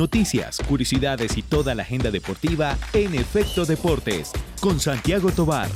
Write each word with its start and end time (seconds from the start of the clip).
noticias, 0.00 0.62
curiosidades 0.66 1.36
y 1.36 1.42
toda 1.42 1.74
la 1.74 1.82
agenda 1.82 2.10
deportiva 2.10 2.78
en 2.94 3.14
Efecto 3.14 3.66
Deportes 3.66 4.32
con 4.58 4.80
Santiago 4.80 5.30
Tobar. 5.30 5.68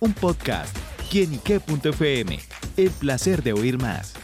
Un 0.00 0.14
podcast. 0.14 0.74
El 2.78 2.90
placer 2.90 3.42
de 3.42 3.52
oír 3.52 3.76
más. 3.76 4.17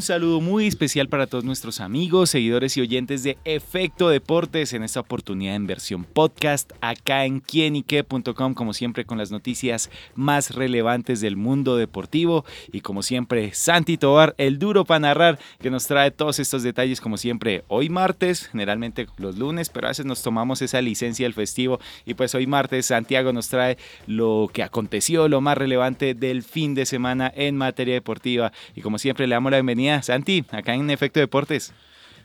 Un 0.00 0.06
saludo 0.06 0.40
muy 0.40 0.66
especial 0.66 1.10
para 1.10 1.26
todos 1.26 1.44
nuestros 1.44 1.78
amigos, 1.78 2.30
seguidores 2.30 2.74
y 2.74 2.80
oyentes 2.80 3.22
de 3.22 3.36
Efecto 3.44 4.08
Deportes 4.08 4.72
en 4.72 4.82
esta 4.82 5.00
oportunidad 5.00 5.54
en 5.54 5.66
versión 5.66 6.04
podcast 6.04 6.72
acá 6.80 7.26
en 7.26 7.40
quienique.com 7.40 8.54
como 8.54 8.72
siempre 8.72 9.04
con 9.04 9.18
las 9.18 9.30
noticias 9.30 9.90
más 10.14 10.54
relevantes 10.54 11.20
del 11.20 11.36
mundo 11.36 11.76
deportivo. 11.76 12.46
Y 12.72 12.80
como 12.80 13.02
siempre 13.02 13.52
Santi 13.52 13.98
Tobar, 13.98 14.34
el 14.38 14.58
duro 14.58 14.86
para 14.86 15.00
narrar 15.00 15.38
que 15.60 15.68
nos 15.68 15.86
trae 15.86 16.10
todos 16.10 16.38
estos 16.38 16.62
detalles 16.62 17.02
como 17.02 17.18
siempre 17.18 17.64
hoy 17.68 17.90
martes, 17.90 18.46
generalmente 18.46 19.06
los 19.18 19.36
lunes, 19.36 19.68
pero 19.68 19.88
a 19.88 19.90
veces 19.90 20.06
nos 20.06 20.22
tomamos 20.22 20.62
esa 20.62 20.80
licencia 20.80 21.26
del 21.26 21.34
festivo. 21.34 21.78
Y 22.06 22.14
pues 22.14 22.34
hoy 22.34 22.46
martes 22.46 22.86
Santiago 22.86 23.34
nos 23.34 23.48
trae 23.48 23.76
lo 24.06 24.48
que 24.50 24.62
aconteció, 24.62 25.28
lo 25.28 25.42
más 25.42 25.58
relevante 25.58 26.14
del 26.14 26.42
fin 26.42 26.74
de 26.74 26.86
semana 26.86 27.30
en 27.36 27.58
materia 27.58 27.92
deportiva. 27.92 28.50
Y 28.74 28.80
como 28.80 28.96
siempre 28.96 29.26
le 29.26 29.34
damos 29.34 29.50
la 29.50 29.58
bienvenida 29.58 29.89
Santi, 30.02 30.44
acá 30.50 30.74
en 30.74 30.90
Efecto 30.90 31.20
Deportes. 31.20 31.72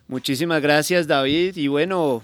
Muchísimas 0.08 0.62
gracias, 0.62 1.08
David. 1.08 1.58
Y 1.58 1.68
bueno, 1.68 2.22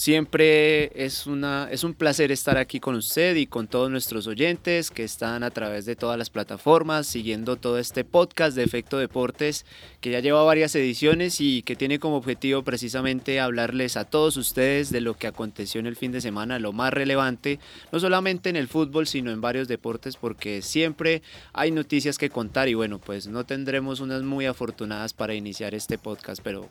Siempre 0.00 1.04
es, 1.04 1.26
una, 1.26 1.68
es 1.70 1.84
un 1.84 1.92
placer 1.92 2.32
estar 2.32 2.56
aquí 2.56 2.80
con 2.80 2.94
usted 2.94 3.36
y 3.36 3.46
con 3.46 3.68
todos 3.68 3.90
nuestros 3.90 4.26
oyentes 4.26 4.90
que 4.90 5.04
están 5.04 5.42
a 5.42 5.50
través 5.50 5.84
de 5.84 5.94
todas 5.94 6.16
las 6.16 6.30
plataformas 6.30 7.06
siguiendo 7.06 7.56
todo 7.56 7.78
este 7.78 8.02
podcast 8.02 8.56
de 8.56 8.62
Efecto 8.62 8.96
Deportes 8.96 9.66
que 10.00 10.10
ya 10.10 10.20
lleva 10.20 10.42
varias 10.42 10.74
ediciones 10.74 11.42
y 11.42 11.60
que 11.60 11.76
tiene 11.76 11.98
como 11.98 12.16
objetivo 12.16 12.62
precisamente 12.62 13.40
hablarles 13.40 13.98
a 13.98 14.06
todos 14.06 14.38
ustedes 14.38 14.88
de 14.88 15.02
lo 15.02 15.18
que 15.18 15.26
aconteció 15.26 15.80
en 15.80 15.86
el 15.86 15.96
fin 15.96 16.12
de 16.12 16.22
semana, 16.22 16.58
lo 16.58 16.72
más 16.72 16.94
relevante, 16.94 17.58
no 17.92 18.00
solamente 18.00 18.48
en 18.48 18.56
el 18.56 18.68
fútbol 18.68 19.06
sino 19.06 19.30
en 19.30 19.42
varios 19.42 19.68
deportes 19.68 20.16
porque 20.16 20.62
siempre 20.62 21.20
hay 21.52 21.72
noticias 21.72 22.16
que 22.16 22.30
contar 22.30 22.70
y 22.70 22.74
bueno, 22.74 23.00
pues 23.00 23.26
no 23.26 23.44
tendremos 23.44 24.00
unas 24.00 24.22
muy 24.22 24.46
afortunadas 24.46 25.12
para 25.12 25.34
iniciar 25.34 25.74
este 25.74 25.98
podcast, 25.98 26.40
pero 26.42 26.70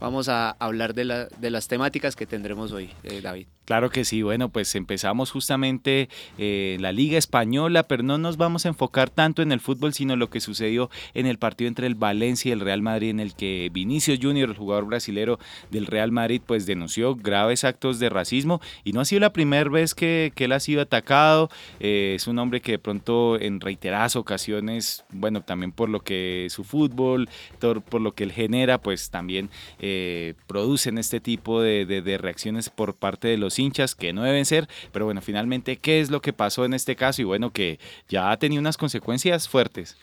vamos 0.00 0.28
a 0.28 0.50
hablar 0.50 0.94
de, 0.94 1.04
la, 1.04 1.26
de 1.26 1.50
las 1.50 1.68
temáticas 1.68 2.16
que 2.16 2.26
tendremos 2.26 2.72
hoy, 2.72 2.90
eh, 3.04 3.20
David. 3.20 3.46
Claro 3.68 3.90
que 3.90 4.06
sí, 4.06 4.22
bueno, 4.22 4.48
pues 4.48 4.74
empezamos 4.76 5.30
justamente 5.30 6.08
eh, 6.38 6.78
la 6.80 6.90
Liga 6.90 7.18
Española, 7.18 7.82
pero 7.82 8.02
no 8.02 8.16
nos 8.16 8.38
vamos 8.38 8.64
a 8.64 8.70
enfocar 8.70 9.10
tanto 9.10 9.42
en 9.42 9.52
el 9.52 9.60
fútbol, 9.60 9.92
sino 9.92 10.16
lo 10.16 10.30
que 10.30 10.40
sucedió 10.40 10.88
en 11.12 11.26
el 11.26 11.38
partido 11.38 11.68
entre 11.68 11.86
el 11.86 11.94
Valencia 11.94 12.48
y 12.48 12.52
el 12.52 12.60
Real 12.60 12.80
Madrid, 12.80 13.10
en 13.10 13.20
el 13.20 13.34
que 13.34 13.68
Vinicius 13.70 14.20
Junior, 14.22 14.48
el 14.48 14.56
jugador 14.56 14.86
brasilero 14.86 15.38
del 15.70 15.84
Real 15.84 16.12
Madrid, 16.12 16.40
pues 16.46 16.64
denunció 16.64 17.14
graves 17.14 17.64
actos 17.64 17.98
de 17.98 18.08
racismo 18.08 18.62
y 18.84 18.94
no 18.94 19.02
ha 19.02 19.04
sido 19.04 19.20
la 19.20 19.34
primera 19.34 19.68
vez 19.68 19.94
que, 19.94 20.32
él 20.34 20.52
ha 20.52 20.60
sido 20.60 20.80
atacado. 20.80 21.50
Eh, 21.78 22.14
es 22.16 22.26
un 22.26 22.38
hombre 22.38 22.62
que 22.62 22.72
de 22.72 22.78
pronto 22.78 23.38
en 23.38 23.60
reiteradas 23.60 24.16
ocasiones, 24.16 25.04
bueno, 25.10 25.42
también 25.42 25.72
por 25.72 25.90
lo 25.90 26.00
que 26.00 26.46
su 26.48 26.64
fútbol, 26.64 27.28
por 27.58 28.00
lo 28.00 28.12
que 28.12 28.24
él 28.24 28.32
genera, 28.32 28.78
pues 28.78 29.10
también 29.10 29.50
eh, 29.80 30.34
producen 30.46 30.98
este 30.98 31.20
tipo 31.20 31.60
de, 31.62 32.18
reacciones 32.20 32.70
por 32.70 32.94
parte 32.94 33.28
de 33.28 33.38
los 33.38 33.58
hinchas 33.58 33.94
que 33.94 34.12
no 34.12 34.22
deben 34.22 34.44
ser, 34.44 34.68
pero 34.92 35.04
bueno, 35.04 35.20
finalmente, 35.20 35.76
¿qué 35.76 36.00
es 36.00 36.10
lo 36.10 36.20
que 36.20 36.32
pasó 36.32 36.64
en 36.64 36.74
este 36.74 36.96
caso? 36.96 37.22
Y 37.22 37.24
bueno, 37.24 37.52
que 37.52 37.78
ya 38.08 38.30
ha 38.30 38.38
tenido 38.38 38.60
unas 38.60 38.76
consecuencias 38.76 39.48
fuertes. 39.48 39.96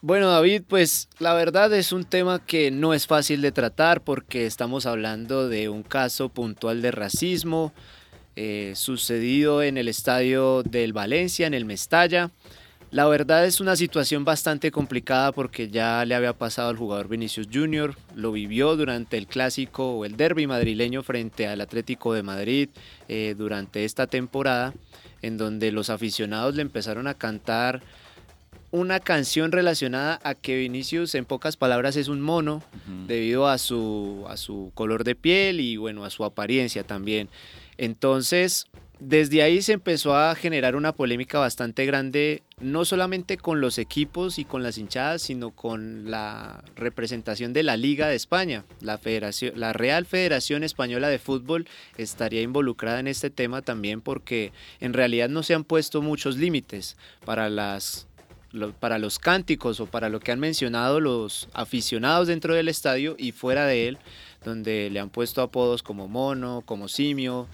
Bueno, 0.00 0.30
David, 0.30 0.62
pues 0.68 1.08
la 1.18 1.34
verdad 1.34 1.72
es 1.72 1.92
un 1.92 2.04
tema 2.04 2.44
que 2.44 2.70
no 2.70 2.94
es 2.94 3.06
fácil 3.06 3.42
de 3.42 3.50
tratar 3.50 4.02
porque 4.02 4.46
estamos 4.46 4.86
hablando 4.86 5.48
de 5.48 5.68
un 5.68 5.82
caso 5.82 6.28
puntual 6.28 6.82
de 6.82 6.92
racismo 6.92 7.72
eh, 8.36 8.74
sucedido 8.76 9.62
en 9.62 9.78
el 9.78 9.88
estadio 9.88 10.62
del 10.62 10.92
Valencia, 10.92 11.46
en 11.46 11.54
el 11.54 11.64
Mestalla. 11.64 12.30
La 12.96 13.04
verdad 13.04 13.44
es 13.44 13.60
una 13.60 13.76
situación 13.76 14.24
bastante 14.24 14.70
complicada 14.70 15.30
porque 15.30 15.68
ya 15.68 16.02
le 16.06 16.14
había 16.14 16.32
pasado 16.32 16.70
al 16.70 16.78
jugador 16.78 17.08
Vinicius 17.08 17.46
Junior, 17.52 17.94
lo 18.14 18.32
vivió 18.32 18.74
durante 18.74 19.18
el 19.18 19.26
clásico 19.26 19.98
o 19.98 20.06
el 20.06 20.16
derby 20.16 20.46
madrileño 20.46 21.02
frente 21.02 21.46
al 21.46 21.60
Atlético 21.60 22.14
de 22.14 22.22
Madrid 22.22 22.70
eh, 23.08 23.34
durante 23.36 23.84
esta 23.84 24.06
temporada, 24.06 24.72
en 25.20 25.36
donde 25.36 25.72
los 25.72 25.90
aficionados 25.90 26.54
le 26.54 26.62
empezaron 26.62 27.06
a 27.06 27.12
cantar 27.12 27.82
una 28.70 28.98
canción 28.98 29.52
relacionada 29.52 30.18
a 30.24 30.34
que 30.34 30.56
Vinicius 30.56 31.14
en 31.16 31.26
pocas 31.26 31.58
palabras 31.58 31.96
es 31.96 32.08
un 32.08 32.22
mono 32.22 32.62
debido 33.06 33.46
a 33.46 33.58
su, 33.58 34.24
a 34.26 34.38
su 34.38 34.72
color 34.72 35.04
de 35.04 35.14
piel 35.14 35.60
y 35.60 35.76
bueno, 35.76 36.06
a 36.06 36.08
su 36.08 36.24
apariencia 36.24 36.82
también. 36.82 37.28
Entonces, 37.76 38.68
desde 38.98 39.42
ahí 39.42 39.60
se 39.60 39.74
empezó 39.74 40.16
a 40.16 40.34
generar 40.34 40.74
una 40.74 40.92
polémica 40.92 41.38
bastante 41.38 41.84
grande, 41.84 42.42
no 42.60 42.86
solamente 42.86 43.36
con 43.36 43.60
los 43.60 43.76
equipos 43.76 44.38
y 44.38 44.46
con 44.46 44.62
las 44.62 44.78
hinchadas, 44.78 45.20
sino 45.20 45.50
con 45.50 46.10
la 46.10 46.64
representación 46.76 47.52
de 47.52 47.62
la 47.62 47.76
Liga 47.76 48.08
de 48.08 48.16
España. 48.16 48.64
La, 48.80 48.96
Federación, 48.96 49.52
la 49.60 49.74
Real 49.74 50.06
Federación 50.06 50.64
Española 50.64 51.08
de 51.08 51.18
Fútbol 51.18 51.68
estaría 51.98 52.40
involucrada 52.40 52.98
en 52.98 53.06
este 53.06 53.28
tema 53.28 53.60
también 53.60 54.00
porque 54.00 54.52
en 54.80 54.94
realidad 54.94 55.28
no 55.28 55.42
se 55.42 55.52
han 55.52 55.64
puesto 55.64 56.00
muchos 56.00 56.38
límites 56.38 56.96
para 57.24 57.50
las 57.50 58.06
para 58.80 58.98
los 58.98 59.18
cánticos 59.18 59.80
o 59.80 59.86
para 59.86 60.08
lo 60.08 60.18
que 60.18 60.32
han 60.32 60.40
mencionado 60.40 60.98
los 60.98 61.48
aficionados 61.52 62.28
dentro 62.28 62.54
del 62.54 62.68
estadio 62.68 63.14
y 63.18 63.32
fuera 63.32 63.66
de 63.66 63.88
él, 63.88 63.98
donde 64.44 64.88
le 64.88 64.98
han 64.98 65.10
puesto 65.10 65.42
apodos 65.42 65.82
como 65.82 66.08
mono, 66.08 66.62
como 66.64 66.88
simio, 66.88 67.48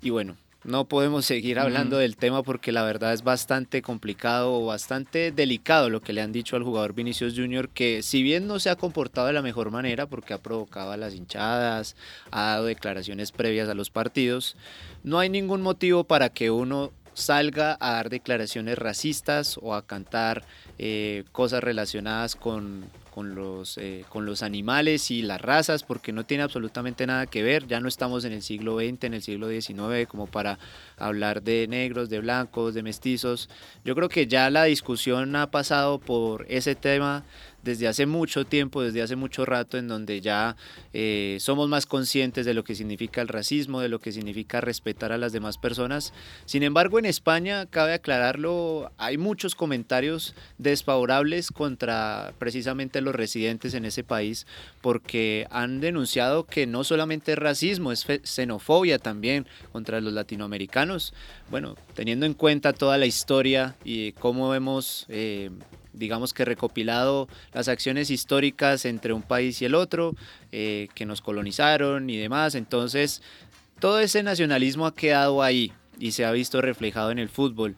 y 0.00 0.08
bueno, 0.08 0.38
no 0.66 0.86
podemos 0.86 1.24
seguir 1.24 1.60
hablando 1.60 1.96
del 1.96 2.16
tema 2.16 2.42
porque 2.42 2.72
la 2.72 2.82
verdad 2.82 3.12
es 3.12 3.22
bastante 3.22 3.82
complicado 3.82 4.52
o 4.52 4.66
bastante 4.66 5.30
delicado 5.30 5.90
lo 5.90 6.00
que 6.00 6.12
le 6.12 6.22
han 6.22 6.32
dicho 6.32 6.56
al 6.56 6.64
jugador 6.64 6.92
Vinicius 6.92 7.34
Junior, 7.36 7.68
que 7.68 8.02
si 8.02 8.22
bien 8.22 8.48
no 8.48 8.58
se 8.58 8.70
ha 8.70 8.76
comportado 8.76 9.28
de 9.28 9.32
la 9.32 9.42
mejor 9.42 9.70
manera 9.70 10.06
porque 10.06 10.34
ha 10.34 10.42
provocado 10.42 10.90
a 10.90 10.96
las 10.96 11.14
hinchadas, 11.14 11.94
ha 12.32 12.46
dado 12.46 12.64
declaraciones 12.64 13.30
previas 13.30 13.68
a 13.68 13.74
los 13.74 13.90
partidos, 13.90 14.56
no 15.04 15.20
hay 15.20 15.28
ningún 15.28 15.62
motivo 15.62 16.02
para 16.02 16.30
que 16.30 16.50
uno 16.50 16.92
salga 17.16 17.78
a 17.80 17.92
dar 17.92 18.10
declaraciones 18.10 18.78
racistas 18.78 19.58
o 19.62 19.74
a 19.74 19.86
cantar 19.86 20.44
eh, 20.78 21.24
cosas 21.32 21.64
relacionadas 21.64 22.36
con, 22.36 22.84
con 23.10 23.34
los, 23.34 23.78
eh, 23.78 24.04
con 24.10 24.26
los 24.26 24.42
animales 24.42 25.10
y 25.10 25.22
las 25.22 25.40
razas, 25.40 25.82
porque 25.82 26.12
no 26.12 26.26
tiene 26.26 26.42
absolutamente 26.42 27.06
nada 27.06 27.26
que 27.26 27.42
ver. 27.42 27.66
Ya 27.66 27.80
no 27.80 27.88
estamos 27.88 28.26
en 28.26 28.34
el 28.34 28.42
siglo 28.42 28.76
XX, 28.76 29.04
en 29.04 29.14
el 29.14 29.22
siglo 29.22 29.48
XIX, 29.48 30.06
como 30.06 30.26
para 30.26 30.58
hablar 30.98 31.42
de 31.42 31.66
negros, 31.66 32.10
de 32.10 32.20
blancos, 32.20 32.74
de 32.74 32.82
mestizos. 32.82 33.48
Yo 33.86 33.94
creo 33.94 34.10
que 34.10 34.26
ya 34.26 34.50
la 34.50 34.64
discusión 34.64 35.34
ha 35.36 35.50
pasado 35.50 35.98
por 35.98 36.44
ese 36.50 36.74
tema 36.74 37.24
desde 37.66 37.88
hace 37.88 38.06
mucho 38.06 38.46
tiempo, 38.46 38.80
desde 38.80 39.02
hace 39.02 39.16
mucho 39.16 39.44
rato, 39.44 39.76
en 39.76 39.88
donde 39.88 40.20
ya 40.20 40.56
eh, 40.92 41.36
somos 41.40 41.68
más 41.68 41.84
conscientes 41.84 42.46
de 42.46 42.54
lo 42.54 42.62
que 42.62 42.76
significa 42.76 43.20
el 43.20 43.28
racismo, 43.28 43.80
de 43.80 43.88
lo 43.88 43.98
que 43.98 44.12
significa 44.12 44.60
respetar 44.60 45.10
a 45.12 45.18
las 45.18 45.32
demás 45.32 45.58
personas. 45.58 46.14
Sin 46.46 46.62
embargo, 46.62 46.98
en 46.98 47.04
España, 47.04 47.66
cabe 47.66 47.92
aclararlo, 47.92 48.92
hay 48.96 49.18
muchos 49.18 49.56
comentarios 49.56 50.34
desfavorables 50.58 51.50
contra 51.50 52.32
precisamente 52.38 53.00
los 53.00 53.14
residentes 53.14 53.74
en 53.74 53.84
ese 53.84 54.04
país, 54.04 54.46
porque 54.80 55.48
han 55.50 55.80
denunciado 55.80 56.44
que 56.44 56.66
no 56.66 56.84
solamente 56.84 57.32
es 57.32 57.38
racismo, 57.38 57.90
es 57.90 58.06
xenofobia 58.22 59.00
también 59.00 59.46
contra 59.72 60.00
los 60.00 60.12
latinoamericanos. 60.12 61.12
Bueno, 61.50 61.74
teniendo 61.94 62.26
en 62.26 62.34
cuenta 62.34 62.72
toda 62.72 62.96
la 62.96 63.06
historia 63.06 63.74
y 63.84 64.12
cómo 64.12 64.54
hemos... 64.54 65.04
Eh, 65.08 65.50
digamos 65.96 66.32
que 66.32 66.44
recopilado 66.44 67.28
las 67.52 67.68
acciones 67.68 68.10
históricas 68.10 68.84
entre 68.84 69.12
un 69.12 69.22
país 69.22 69.60
y 69.62 69.64
el 69.64 69.74
otro, 69.74 70.14
eh, 70.52 70.88
que 70.94 71.06
nos 71.06 71.20
colonizaron 71.20 72.08
y 72.10 72.16
demás. 72.16 72.54
Entonces, 72.54 73.22
todo 73.80 74.00
ese 74.00 74.22
nacionalismo 74.22 74.86
ha 74.86 74.94
quedado 74.94 75.42
ahí 75.42 75.72
y 75.98 76.12
se 76.12 76.24
ha 76.24 76.32
visto 76.32 76.60
reflejado 76.60 77.10
en 77.10 77.18
el 77.18 77.28
fútbol. 77.28 77.76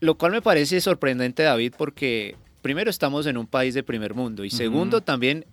Lo 0.00 0.16
cual 0.16 0.32
me 0.32 0.42
parece 0.42 0.80
sorprendente, 0.80 1.42
David, 1.42 1.74
porque 1.76 2.36
primero 2.62 2.90
estamos 2.90 3.26
en 3.26 3.36
un 3.36 3.46
país 3.46 3.74
de 3.74 3.82
primer 3.82 4.14
mundo 4.14 4.44
y 4.44 4.50
segundo 4.50 5.00
también 5.02 5.44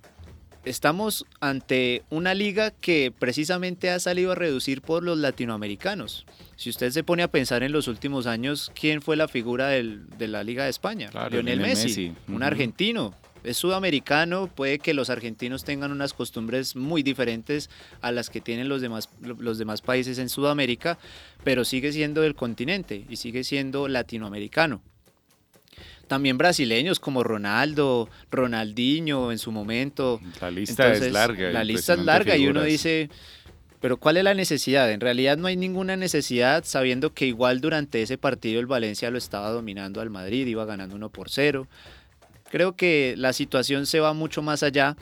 estamos 0.70 1.26
ante 1.40 2.04
una 2.10 2.34
liga 2.34 2.72
que 2.72 3.12
precisamente 3.18 3.90
ha 3.90 4.00
salido 4.00 4.32
a 4.32 4.36
reducir 4.36 4.82
por 4.82 5.04
los 5.04 5.18
latinoamericanos. 5.18 6.26
Si 6.56 6.70
usted 6.70 6.92
se 6.92 7.04
pone 7.04 7.24
a 7.24 7.28
pensar 7.28 7.64
en 7.64 7.72
los 7.72 7.88
últimos 7.88 8.28
años, 8.28 8.72
¿quién 8.80 9.02
fue 9.02 9.16
la 9.16 9.28
figura 9.28 9.68
de 9.68 10.28
la 10.28 10.44
Liga 10.44 10.64
de 10.64 10.70
España? 10.70 11.10
Lionel 11.30 11.60
Messi, 11.60 12.14
un 12.28 12.44
argentino. 12.44 13.14
es 13.44 13.58
sudamericano, 13.58 14.48
puede 14.48 14.80
que 14.80 14.94
los 14.94 15.10
argentinos 15.10 15.64
tengan 15.64 15.92
unas 15.92 16.14
costumbres 16.14 16.76
muy 16.76 17.04
diferentes 17.04 17.70
a 18.02 18.12
las 18.12 18.30
que 18.30 18.42
tienen 18.42 18.70
los 18.70 18.82
demás, 18.82 19.10
los 19.22 19.58
demás 19.58 19.82
países 19.82 20.18
en 20.20 20.30
Sudamérica, 20.30 20.98
pero 21.44 21.64
sigue 21.64 21.92
siendo 21.92 22.22
del 22.22 22.36
continente 22.36 23.06
y 23.08 23.18
sigue 23.18 23.44
siendo 23.44 23.88
latinoamericano. 23.88 24.82
También 26.08 26.38
brasileños 26.38 27.00
como 27.00 27.24
Ronaldo, 27.24 28.10
Ronaldinho 28.32 29.32
en 29.32 29.40
su 29.40 29.52
momento. 29.52 30.22
La 30.42 30.52
lista 30.52 30.94
es 30.94 31.12
larga. 31.12 31.52
La 31.52 31.64
lista 31.64 31.94
es 31.94 32.00
larga 32.00 32.38
y 32.38 32.48
uno 32.48 32.64
dice, 32.64 33.10
pero 33.80 33.98
¿cuál 33.98 34.18
es 34.18 34.24
la 34.24 34.34
necesidad? 34.34 34.92
En 34.92 35.02
realidad 35.02 35.38
no 35.38 35.48
hay 35.48 35.56
ninguna 35.56 35.96
necesidad 35.96 36.64
sabiendo 36.66 37.14
que 37.14 37.26
igual 37.26 37.62
durante 37.62 38.02
ese 38.02 38.18
partido 38.18 38.60
el 38.60 38.66
Valencia 38.66 39.12
lo 39.12 39.18
estaba 39.18 39.50
dominando 39.52 40.02
al 40.02 40.10
Madrid, 40.10 40.48
iba 40.48 40.66
ganando 40.66 40.96
1 40.96 41.10
por 41.10 41.30
0. 41.30 41.68
Creo 42.50 42.76
que 42.76 43.16
la 43.18 43.34
situación 43.34 43.86
se 43.86 44.00
va 44.00 44.14
mucho 44.14 44.42
más 44.42 44.64
allá. 44.64 44.96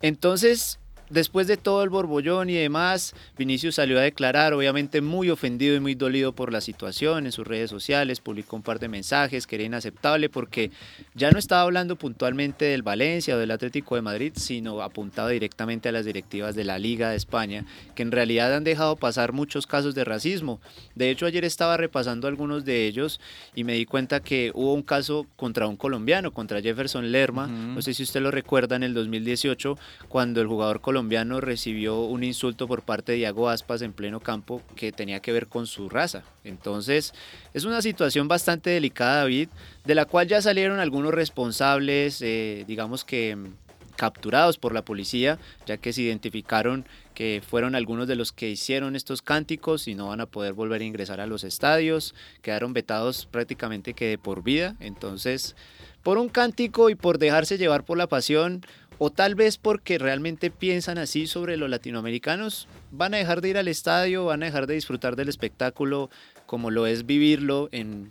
Entonces, 0.00 0.78
Después 1.10 1.46
de 1.46 1.56
todo 1.56 1.82
el 1.82 1.88
borbollón 1.88 2.50
y 2.50 2.54
demás, 2.54 3.14
Vinicius 3.38 3.76
salió 3.76 3.98
a 3.98 4.02
declarar, 4.02 4.52
obviamente 4.52 5.00
muy 5.00 5.30
ofendido 5.30 5.74
y 5.74 5.80
muy 5.80 5.94
dolido 5.94 6.32
por 6.32 6.52
la 6.52 6.60
situación 6.60 7.24
en 7.24 7.32
sus 7.32 7.46
redes 7.46 7.70
sociales, 7.70 8.20
publicó 8.20 8.56
un 8.56 8.62
par 8.62 8.78
de 8.78 8.88
mensajes 8.88 9.46
que 9.46 9.56
era 9.56 9.64
inaceptable 9.64 10.28
porque 10.28 10.70
ya 11.14 11.30
no 11.30 11.38
estaba 11.38 11.62
hablando 11.62 11.96
puntualmente 11.96 12.66
del 12.66 12.82
Valencia 12.82 13.36
o 13.36 13.38
del 13.38 13.50
Atlético 13.50 13.94
de 13.94 14.02
Madrid, 14.02 14.32
sino 14.36 14.82
apuntaba 14.82 15.30
directamente 15.30 15.88
a 15.88 15.92
las 15.92 16.04
directivas 16.04 16.54
de 16.54 16.64
la 16.64 16.78
Liga 16.78 17.10
de 17.10 17.16
España, 17.16 17.64
que 17.94 18.02
en 18.02 18.12
realidad 18.12 18.54
han 18.54 18.64
dejado 18.64 18.96
pasar 18.96 19.32
muchos 19.32 19.66
casos 19.66 19.94
de 19.94 20.04
racismo. 20.04 20.60
De 20.94 21.10
hecho, 21.10 21.24
ayer 21.24 21.44
estaba 21.44 21.78
repasando 21.78 22.28
algunos 22.28 22.66
de 22.66 22.86
ellos 22.86 23.18
y 23.54 23.64
me 23.64 23.72
di 23.72 23.86
cuenta 23.86 24.20
que 24.20 24.52
hubo 24.54 24.74
un 24.74 24.82
caso 24.82 25.26
contra 25.36 25.66
un 25.66 25.76
colombiano, 25.76 26.32
contra 26.32 26.60
Jefferson 26.60 27.10
Lerma, 27.10 27.46
no 27.46 27.80
sé 27.80 27.94
si 27.94 28.02
usted 28.02 28.20
lo 28.20 28.30
recuerda 28.30 28.76
en 28.76 28.82
el 28.82 28.92
2018, 28.92 29.78
cuando 30.08 30.42
el 30.42 30.46
jugador 30.46 30.80
colombiano 30.80 30.97
colombiano 30.98 31.40
recibió 31.40 32.00
un 32.00 32.24
insulto 32.24 32.66
por 32.66 32.82
parte 32.82 33.12
de 33.12 33.18
Iago 33.18 33.48
Aspas 33.48 33.82
en 33.82 33.92
pleno 33.92 34.18
campo 34.18 34.62
que 34.74 34.90
tenía 34.90 35.20
que 35.20 35.30
ver 35.30 35.46
con 35.46 35.68
su 35.68 35.88
raza. 35.88 36.24
Entonces, 36.42 37.14
es 37.54 37.64
una 37.64 37.82
situación 37.82 38.26
bastante 38.26 38.70
delicada, 38.70 39.18
David, 39.18 39.48
de 39.84 39.94
la 39.94 40.06
cual 40.06 40.26
ya 40.26 40.42
salieron 40.42 40.80
algunos 40.80 41.14
responsables, 41.14 42.20
eh, 42.20 42.64
digamos 42.66 43.04
que 43.04 43.36
mm, 43.36 43.46
capturados 43.94 44.58
por 44.58 44.74
la 44.74 44.84
policía, 44.84 45.38
ya 45.66 45.76
que 45.76 45.92
se 45.92 46.02
identificaron 46.02 46.84
que 47.14 47.42
fueron 47.46 47.76
algunos 47.76 48.08
de 48.08 48.16
los 48.16 48.32
que 48.32 48.50
hicieron 48.50 48.96
estos 48.96 49.22
cánticos 49.22 49.86
y 49.86 49.94
no 49.94 50.08
van 50.08 50.20
a 50.20 50.26
poder 50.26 50.52
volver 50.52 50.82
a 50.82 50.84
ingresar 50.84 51.20
a 51.20 51.28
los 51.28 51.44
estadios, 51.44 52.12
quedaron 52.42 52.72
vetados 52.72 53.26
prácticamente 53.26 53.94
que 53.94 54.06
de 54.06 54.18
por 54.18 54.42
vida, 54.42 54.74
entonces 54.80 55.54
por 56.02 56.16
un 56.16 56.28
cántico 56.28 56.90
y 56.90 56.94
por 56.94 57.18
dejarse 57.18 57.58
llevar 57.58 57.84
por 57.84 57.98
la 57.98 58.06
pasión, 58.06 58.64
o 58.98 59.10
tal 59.10 59.34
vez 59.34 59.58
porque 59.58 59.98
realmente 59.98 60.50
piensan 60.50 60.98
así 60.98 61.26
sobre 61.26 61.56
los 61.56 61.70
latinoamericanos, 61.70 62.66
van 62.90 63.14
a 63.14 63.18
dejar 63.18 63.40
de 63.40 63.50
ir 63.50 63.58
al 63.58 63.68
estadio, 63.68 64.24
van 64.24 64.42
a 64.42 64.46
dejar 64.46 64.66
de 64.66 64.74
disfrutar 64.74 65.14
del 65.14 65.28
espectáculo 65.28 66.10
como 66.46 66.70
lo 66.70 66.86
es 66.86 67.04
vivirlo 67.04 67.68
en, 67.72 68.10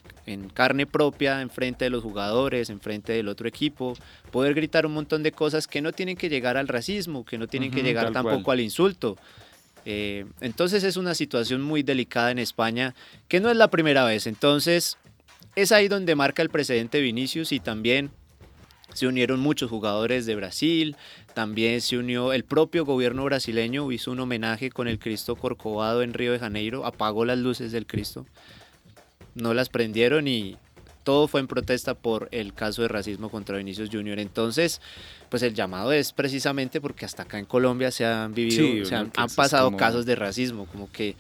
carne 0.54 0.86
propia, 0.86 1.42
en 1.42 1.50
frente 1.50 1.86
de 1.86 1.90
los 1.90 2.04
jugadores, 2.04 2.70
en 2.70 2.80
frente 2.80 3.14
del 3.14 3.30
otro 3.30 3.48
equipo, 3.48 3.96
poder 4.32 4.54
gritar 4.54 4.86
un 4.86 4.94
montón 4.94 5.24
de 5.24 5.32
cosas 5.32 5.68
que 5.68 5.82
no 5.82 5.92
tienen 5.92 6.16
que 6.16 6.30
llegar 6.30 6.56
al 6.56 6.68
racismo, 6.68 7.26
que 7.26 7.40
no 7.40 7.48
tienen 7.48 7.72
que 7.72 7.82
llegar 7.82 8.12
tampoco 8.12 8.52
al 8.52 8.60
insulto. 8.60 9.18
Eh, 9.86 10.26
entonces 10.40 10.84
es 10.84 10.98
una 10.98 11.16
situación 11.16 11.64
muy 11.64 11.82
delicada 11.82 12.30
en 12.30 12.38
España, 12.38 12.94
que 13.28 13.40
no 13.40 13.50
es 13.50 13.58
la 13.58 13.70
primera 13.70 14.06
vez. 14.06 14.28
Entonces 14.28 14.98
es 15.56 15.72
ahí 15.72 15.88
donde 15.88 16.14
marca 16.14 16.44
el 16.44 16.50
precedente 16.50 17.02
Vinicius 17.02 17.52
y 17.52 17.60
también 17.60 18.12
se 18.98 19.06
unieron 19.06 19.40
muchos 19.40 19.70
jugadores 19.70 20.26
de 20.26 20.36
Brasil, 20.36 20.96
también 21.36 21.82
se 21.82 22.00
unió 22.00 22.34
el 22.34 22.44
propio 22.44 22.84
gobierno 22.84 23.26
brasileño, 23.26 23.92
hizo 23.92 24.12
un 24.12 24.22
homenaje 24.22 24.72
con 24.72 24.88
el 24.88 24.98
Cristo 24.98 25.36
Corcovado 25.36 26.02
en 26.02 26.16
Río 26.16 26.32
de 26.32 26.40
Janeiro, 26.40 26.84
apagó 26.84 27.24
las 27.24 27.38
luces 27.38 27.72
del 27.72 27.86
Cristo, 27.86 28.26
no 29.36 29.54
las 29.54 29.70
prendieron 29.70 30.28
y 30.28 30.58
todo 31.04 31.28
fue 31.28 31.42
en 31.42 31.48
protesta 31.48 31.94
por 31.94 32.28
el 32.32 32.56
caso 32.56 32.82
de 32.82 32.88
racismo 32.88 33.30
contra 33.30 33.58
Vinicius 33.58 33.92
Junior. 33.92 34.18
Entonces, 34.18 34.82
pues 35.30 35.44
el 35.44 35.54
llamado 35.54 35.92
es 35.92 36.12
precisamente 36.12 36.82
porque 36.82 37.06
hasta 37.06 37.22
acá 37.22 37.38
en 37.38 37.46
Colombia 37.46 37.92
se 37.92 38.04
han 38.04 38.34
vivido, 38.34 38.84
se 38.84 38.96
han, 38.96 39.12
pasado 39.12 39.78
casos 39.78 40.08
de 40.08 40.16
racismo, 40.16 40.66
como 40.66 40.92
que 40.92 41.16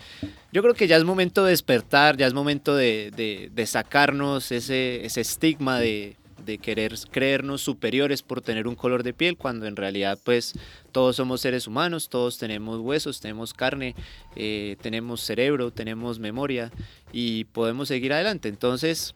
yo 0.52 0.64
creo 0.64 0.74
que 0.74 0.88
ya 0.88 0.98
es 0.98 1.04
momento 1.04 1.46
de 1.46 1.52
despertar, 1.52 2.18
ya 2.18 2.26
es 2.26 2.34
momento 2.34 2.76
de, 2.76 3.50
de 3.54 3.66
sacarnos 3.68 4.52
ese, 4.52 5.06
ese 5.06 5.22
estigma 5.22 5.80
de 5.80 6.18
de 6.48 6.58
querer 6.58 6.96
creernos 7.12 7.62
superiores 7.62 8.24
por 8.24 8.42
tener 8.42 8.68
un 8.68 8.76
color 8.76 9.04
de 9.04 9.14
piel, 9.14 9.38
cuando 9.38 9.68
en 9.68 9.76
realidad 9.76 10.18
pues 10.24 10.54
todos 10.92 11.18
somos 11.18 11.42
seres 11.42 11.68
humanos, 11.68 12.10
todos 12.10 12.40
tenemos 12.40 12.80
huesos, 12.80 13.20
tenemos 13.20 13.54
carne, 13.54 13.94
eh, 14.36 14.78
tenemos 14.82 15.22
cerebro, 15.22 15.70
tenemos 15.70 16.18
memoria 16.18 16.72
y 17.12 17.44
podemos 17.44 17.90
seguir 17.90 18.14
adelante. 18.14 18.50
Entonces, 18.50 19.14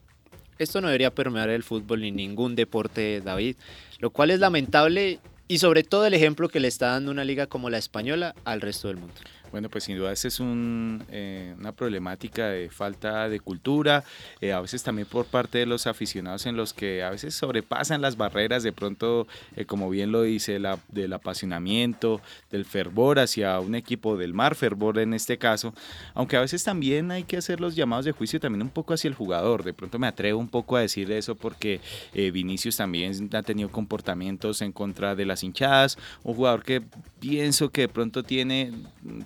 esto 0.58 0.80
no 0.80 0.88
debería 0.88 1.14
permear 1.14 1.48
el 1.48 1.64
fútbol 1.64 2.02
ni 2.02 2.12
ningún 2.12 2.54
deporte, 2.54 3.20
David, 3.20 3.56
lo 3.98 4.10
cual 4.10 4.30
es 4.30 4.38
lamentable 4.38 5.18
y 5.48 5.58
sobre 5.58 5.82
todo 5.82 6.06
el 6.06 6.14
ejemplo 6.14 6.48
que 6.48 6.60
le 6.60 6.68
está 6.68 6.88
dando 6.88 7.10
una 7.10 7.24
liga 7.24 7.46
como 7.46 7.70
la 7.70 7.78
española 7.78 8.34
al 8.44 8.60
resto 8.60 8.88
del 8.88 8.98
mundo. 8.98 9.14
Bueno, 9.52 9.68
pues 9.68 9.84
sin 9.84 9.98
duda 9.98 10.12
esa 10.12 10.28
es 10.28 10.40
un, 10.40 11.04
eh, 11.10 11.54
una 11.58 11.72
problemática 11.72 12.48
de 12.48 12.70
falta 12.70 13.28
de 13.28 13.38
cultura, 13.38 14.02
eh, 14.40 14.50
a 14.50 14.62
veces 14.62 14.82
también 14.82 15.06
por 15.06 15.26
parte 15.26 15.58
de 15.58 15.66
los 15.66 15.86
aficionados 15.86 16.46
en 16.46 16.56
los 16.56 16.72
que 16.72 17.02
a 17.02 17.10
veces 17.10 17.34
sobrepasan 17.34 18.00
las 18.00 18.16
barreras, 18.16 18.62
de 18.62 18.72
pronto, 18.72 19.26
eh, 19.54 19.66
como 19.66 19.90
bien 19.90 20.10
lo 20.10 20.22
dice, 20.22 20.58
la, 20.58 20.78
del 20.88 21.12
apasionamiento, 21.12 22.22
del 22.50 22.64
fervor 22.64 23.18
hacia 23.18 23.60
un 23.60 23.74
equipo 23.74 24.16
del 24.16 24.32
mar, 24.32 24.54
fervor 24.54 24.98
en 24.98 25.12
este 25.12 25.36
caso, 25.36 25.74
aunque 26.14 26.38
a 26.38 26.40
veces 26.40 26.64
también 26.64 27.10
hay 27.10 27.24
que 27.24 27.36
hacer 27.36 27.60
los 27.60 27.76
llamados 27.76 28.06
de 28.06 28.12
juicio 28.12 28.40
también 28.40 28.62
un 28.62 28.70
poco 28.70 28.94
hacia 28.94 29.08
el 29.08 29.14
jugador, 29.14 29.64
de 29.64 29.74
pronto 29.74 29.98
me 29.98 30.06
atrevo 30.06 30.40
un 30.40 30.48
poco 30.48 30.76
a 30.76 30.80
decir 30.80 31.12
eso 31.12 31.34
porque 31.34 31.80
Vinicius 32.14 32.78
también 32.78 33.28
ha 33.34 33.42
tenido 33.42 33.70
comportamientos 33.70 34.62
en 34.62 34.72
contra 34.72 35.14
de 35.14 35.26
las 35.26 35.42
hinchadas, 35.42 35.98
un 36.22 36.34
jugador 36.36 36.62
que 36.62 36.82
pienso 37.20 37.68
que 37.68 37.82
de 37.82 37.88
pronto 37.88 38.22
tiene 38.22 38.72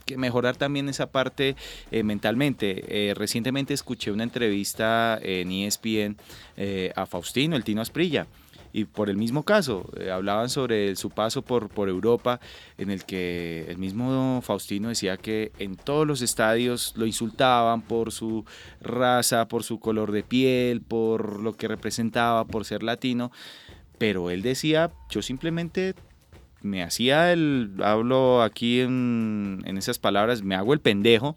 que 0.04 0.15
mejorar 0.16 0.56
también 0.56 0.88
esa 0.88 1.10
parte 1.10 1.56
eh, 1.90 2.02
mentalmente. 2.02 2.84
Eh, 2.88 3.14
recientemente 3.14 3.74
escuché 3.74 4.10
una 4.10 4.22
entrevista 4.22 5.18
en 5.22 5.50
ESPN 5.50 6.16
eh, 6.56 6.92
a 6.96 7.06
Faustino, 7.06 7.56
el 7.56 7.64
Tino 7.64 7.80
Asprilla. 7.80 8.26
Y 8.72 8.84
por 8.84 9.08
el 9.08 9.16
mismo 9.16 9.42
caso, 9.42 9.88
hablaban 10.12 10.50
sobre 10.50 10.96
su 10.96 11.08
paso 11.08 11.40
por, 11.40 11.70
por 11.70 11.88
Europa, 11.88 12.40
en 12.76 12.90
el 12.90 13.06
que 13.06 13.64
el 13.68 13.78
mismo 13.78 14.42
Faustino 14.42 14.90
decía 14.90 15.16
que 15.16 15.50
en 15.58 15.76
todos 15.76 16.06
los 16.06 16.20
estadios 16.20 16.92
lo 16.94 17.06
insultaban 17.06 17.80
por 17.80 18.12
su 18.12 18.44
raza, 18.82 19.48
por 19.48 19.64
su 19.64 19.80
color 19.80 20.12
de 20.12 20.24
piel, 20.24 20.82
por 20.82 21.40
lo 21.40 21.56
que 21.56 21.68
representaba, 21.68 22.44
por 22.44 22.66
ser 22.66 22.82
latino 22.82 23.32
pero 23.98 24.30
él 24.30 24.42
decía, 24.42 24.90
yo 25.10 25.22
simplemente 25.22 25.94
me 26.62 26.82
hacía 26.82 27.32
el, 27.32 27.72
hablo 27.82 28.42
aquí 28.42 28.80
en, 28.80 29.62
en, 29.66 29.78
esas 29.78 29.98
palabras, 29.98 30.42
me 30.42 30.54
hago 30.54 30.72
el 30.72 30.80
pendejo 30.80 31.36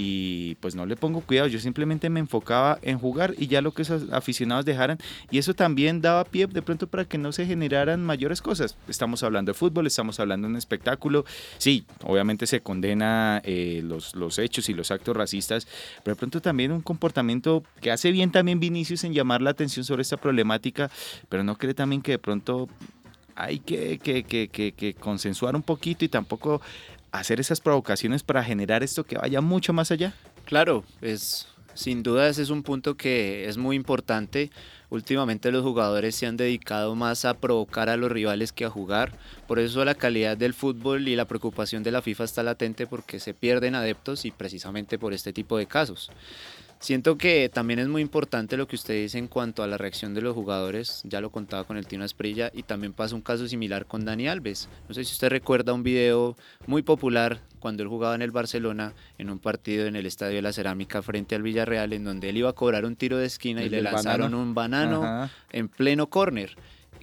y 0.00 0.54
pues 0.60 0.76
no 0.76 0.86
le 0.86 0.94
pongo 0.94 1.22
cuidado, 1.22 1.48
yo 1.48 1.58
simplemente 1.58 2.08
me 2.08 2.20
enfocaba 2.20 2.78
en 2.82 3.00
jugar 3.00 3.34
y 3.36 3.48
ya 3.48 3.60
lo 3.60 3.72
que 3.72 3.82
esos 3.82 4.12
aficionados 4.12 4.64
dejaran. 4.64 4.96
Y 5.28 5.38
eso 5.38 5.54
también 5.54 6.00
daba 6.00 6.22
pie 6.24 6.46
de 6.46 6.62
pronto 6.62 6.86
para 6.86 7.04
que 7.04 7.18
no 7.18 7.32
se 7.32 7.46
generaran 7.46 8.04
mayores 8.04 8.40
cosas. 8.40 8.76
Estamos 8.86 9.24
hablando 9.24 9.50
de 9.50 9.58
fútbol, 9.58 9.88
estamos 9.88 10.20
hablando 10.20 10.46
de 10.46 10.52
un 10.52 10.56
espectáculo, 10.56 11.24
sí, 11.58 11.84
obviamente 12.04 12.46
se 12.46 12.60
condena 12.60 13.42
eh, 13.44 13.80
los, 13.84 14.14
los 14.14 14.38
hechos 14.38 14.68
y 14.68 14.74
los 14.74 14.92
actos 14.92 15.16
racistas, 15.16 15.66
pero 16.04 16.14
de 16.14 16.18
pronto 16.20 16.40
también 16.40 16.70
un 16.70 16.82
comportamiento 16.82 17.64
que 17.80 17.90
hace 17.90 18.12
bien 18.12 18.30
también 18.30 18.60
Vinicius 18.60 19.02
en 19.02 19.14
llamar 19.14 19.42
la 19.42 19.50
atención 19.50 19.84
sobre 19.84 20.02
esta 20.02 20.16
problemática, 20.16 20.92
pero 21.28 21.42
no 21.42 21.58
cree 21.58 21.74
también 21.74 22.02
que 22.02 22.12
de 22.12 22.18
pronto 22.20 22.68
hay 23.38 23.60
que, 23.60 24.96
consensuar 24.98 25.54
un 25.54 25.62
poquito 25.62 26.04
y 26.04 26.08
tampoco 26.08 26.60
hacer 27.12 27.40
esas 27.40 27.60
provocaciones 27.60 28.22
para 28.22 28.42
generar 28.42 28.82
esto 28.82 29.04
que 29.04 29.16
vaya 29.16 29.40
mucho 29.40 29.72
más 29.72 29.90
allá. 29.90 30.12
Claro, 30.44 30.84
es 31.00 31.46
sin 31.74 32.02
duda 32.02 32.28
ese 32.28 32.42
es 32.42 32.50
un 32.50 32.64
punto 32.64 32.96
que 32.96 33.48
es 33.48 33.56
muy 33.56 33.76
importante. 33.76 34.50
Últimamente 34.90 35.52
los 35.52 35.62
jugadores 35.62 36.16
se 36.16 36.26
han 36.26 36.36
dedicado 36.36 36.96
más 36.96 37.24
a 37.24 37.34
provocar 37.34 37.88
a 37.88 37.96
los 37.96 38.10
rivales 38.10 38.50
que 38.50 38.64
a 38.64 38.70
jugar. 38.70 39.12
Por 39.46 39.60
eso 39.60 39.84
la 39.84 39.94
calidad 39.94 40.36
del 40.36 40.54
fútbol 40.54 41.06
y 41.06 41.14
la 41.14 41.26
preocupación 41.26 41.84
de 41.84 41.92
la 41.92 42.02
FIFA 42.02 42.24
está 42.24 42.42
latente 42.42 42.88
porque 42.88 43.20
se 43.20 43.32
pierden 43.32 43.76
adeptos 43.76 44.24
y 44.24 44.32
precisamente 44.32 44.98
por 44.98 45.12
este 45.12 45.32
tipo 45.32 45.56
de 45.56 45.66
casos. 45.66 46.10
Siento 46.80 47.18
que 47.18 47.50
también 47.52 47.80
es 47.80 47.88
muy 47.88 48.02
importante 48.02 48.56
lo 48.56 48.68
que 48.68 48.76
usted 48.76 48.94
dice 48.94 49.18
en 49.18 49.26
cuanto 49.26 49.62
a 49.62 49.66
la 49.66 49.78
reacción 49.78 50.14
de 50.14 50.20
los 50.20 50.34
jugadores. 50.34 51.02
Ya 51.04 51.20
lo 51.20 51.30
contaba 51.30 51.64
con 51.64 51.76
el 51.76 51.86
Tino 51.86 52.04
Esprilla 52.04 52.50
y 52.54 52.62
también 52.62 52.92
pasa 52.92 53.14
un 53.14 53.20
caso 53.20 53.48
similar 53.48 53.86
con 53.86 54.04
Dani 54.04 54.28
Alves. 54.28 54.68
No 54.88 54.94
sé 54.94 55.04
si 55.04 55.12
usted 55.12 55.28
recuerda 55.28 55.72
un 55.72 55.82
video 55.82 56.36
muy 56.66 56.82
popular 56.82 57.40
cuando 57.58 57.82
él 57.82 57.88
jugaba 57.88 58.14
en 58.14 58.22
el 58.22 58.30
Barcelona 58.30 58.94
en 59.18 59.30
un 59.30 59.40
partido 59.40 59.86
en 59.86 59.96
el 59.96 60.06
Estadio 60.06 60.36
de 60.36 60.42
la 60.42 60.52
Cerámica 60.52 61.02
frente 61.02 61.34
al 61.34 61.42
Villarreal 61.42 61.92
en 61.92 62.04
donde 62.04 62.28
él 62.28 62.36
iba 62.36 62.50
a 62.50 62.54
cobrar 62.54 62.84
un 62.84 62.94
tiro 62.94 63.18
de 63.18 63.26
esquina 63.26 63.62
y 63.64 63.68
le 63.68 63.82
lanzaron 63.82 64.34
un 64.34 64.54
banano 64.54 65.28
en 65.50 65.68
pleno 65.68 66.08
córner 66.08 66.56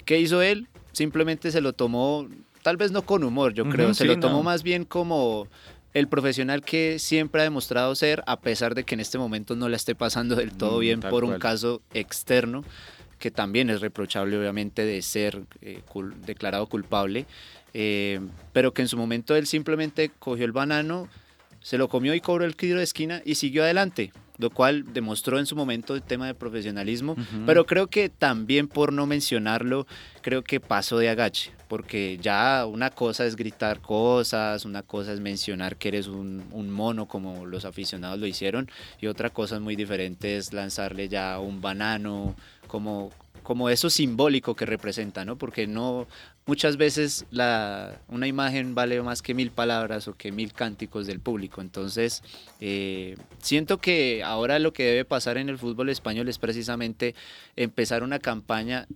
¿Qué 0.06 0.20
hizo 0.20 0.40
él? 0.40 0.68
Simplemente 0.92 1.50
se 1.50 1.60
lo 1.60 1.72
tomó, 1.72 2.26
tal 2.62 2.76
vez 2.76 2.92
no 2.92 3.02
con 3.02 3.24
humor, 3.24 3.52
yo 3.52 3.68
creo, 3.68 3.92
se 3.92 4.04
lo 4.04 4.18
tomó 4.18 4.42
más 4.42 4.62
bien 4.62 4.84
como 4.84 5.48
el 5.94 6.08
profesional 6.08 6.62
que 6.62 6.98
siempre 6.98 7.40
ha 7.40 7.44
demostrado 7.44 7.94
ser, 7.94 8.22
a 8.26 8.40
pesar 8.40 8.74
de 8.74 8.84
que 8.84 8.94
en 8.94 9.00
este 9.00 9.18
momento 9.18 9.56
no 9.56 9.68
la 9.68 9.76
esté 9.76 9.94
pasando 9.94 10.36
del 10.36 10.52
todo 10.52 10.78
mm, 10.78 10.80
bien 10.80 11.00
por 11.00 11.24
un 11.24 11.38
caso 11.38 11.80
externo, 11.94 12.64
que 13.18 13.30
también 13.30 13.70
es 13.70 13.80
reprochable 13.80 14.38
obviamente 14.38 14.84
de 14.84 15.00
ser 15.02 15.42
eh, 15.62 15.82
declarado 16.26 16.66
culpable, 16.66 17.26
eh, 17.72 18.20
pero 18.52 18.74
que 18.74 18.82
en 18.82 18.88
su 18.88 18.96
momento 18.96 19.36
él 19.36 19.46
simplemente 19.46 20.10
cogió 20.18 20.44
el 20.44 20.52
banano, 20.52 21.08
se 21.60 21.78
lo 21.78 21.88
comió 21.88 22.14
y 22.14 22.20
cobró 22.20 22.44
el 22.44 22.56
tiro 22.56 22.78
de 22.78 22.84
esquina 22.84 23.22
y 23.24 23.36
siguió 23.36 23.62
adelante 23.62 24.12
lo 24.38 24.50
cual 24.50 24.92
demostró 24.92 25.38
en 25.38 25.46
su 25.46 25.56
momento 25.56 25.94
el 25.94 26.02
tema 26.02 26.26
de 26.26 26.34
profesionalismo, 26.34 27.16
pero 27.46 27.66
creo 27.66 27.86
que 27.88 28.08
también 28.08 28.68
por 28.68 28.92
no 28.92 29.06
mencionarlo, 29.06 29.86
creo 30.22 30.42
que 30.42 30.60
pasó 30.60 30.98
de 30.98 31.08
agache, 31.08 31.52
porque 31.68 32.18
ya 32.20 32.66
una 32.66 32.90
cosa 32.90 33.26
es 33.26 33.36
gritar 33.36 33.80
cosas, 33.80 34.64
una 34.64 34.82
cosa 34.82 35.12
es 35.12 35.20
mencionar 35.20 35.76
que 35.76 35.88
eres 35.88 36.06
un, 36.06 36.44
un 36.52 36.70
mono 36.70 37.06
como 37.06 37.46
los 37.46 37.64
aficionados 37.64 38.18
lo 38.18 38.26
hicieron, 38.26 38.70
y 39.00 39.06
otra 39.06 39.30
cosa 39.30 39.58
muy 39.60 39.76
diferente 39.76 40.36
es 40.36 40.52
lanzarle 40.52 41.08
ya 41.08 41.38
un 41.40 41.60
banano, 41.60 42.34
como, 42.66 43.10
como 43.42 43.70
eso 43.70 43.90
simbólico 43.90 44.54
que 44.54 44.66
representa, 44.66 45.24
¿no? 45.24 45.36
Porque 45.36 45.66
no, 45.66 46.06
muchas 46.46 46.76
veces 46.76 47.26
la, 47.30 48.00
una 48.08 48.26
imagen 48.26 48.74
vale 48.74 49.02
más 49.02 49.20
que 49.20 49.34
mil 49.34 49.50
palabras 49.50 50.08
o 50.08 50.14
que 50.14 50.32
mil 50.32 50.52
cánticos 50.52 51.06
del 51.06 51.20
público. 51.20 51.60
Entonces, 51.60 52.22
eh, 52.60 53.16
siento 53.42 53.78
que 53.78 54.22
ahora 54.24 54.58
lo 54.58 54.72
que 54.72 54.84
debe 54.84 55.04
pasar 55.04 55.36
en 55.38 55.48
el 55.48 55.58
fútbol 55.58 55.88
español 55.88 56.28
es 56.28 56.38
precisamente 56.38 57.14
empezar 57.56 58.02
una 58.02 58.20
campaña 58.20 58.86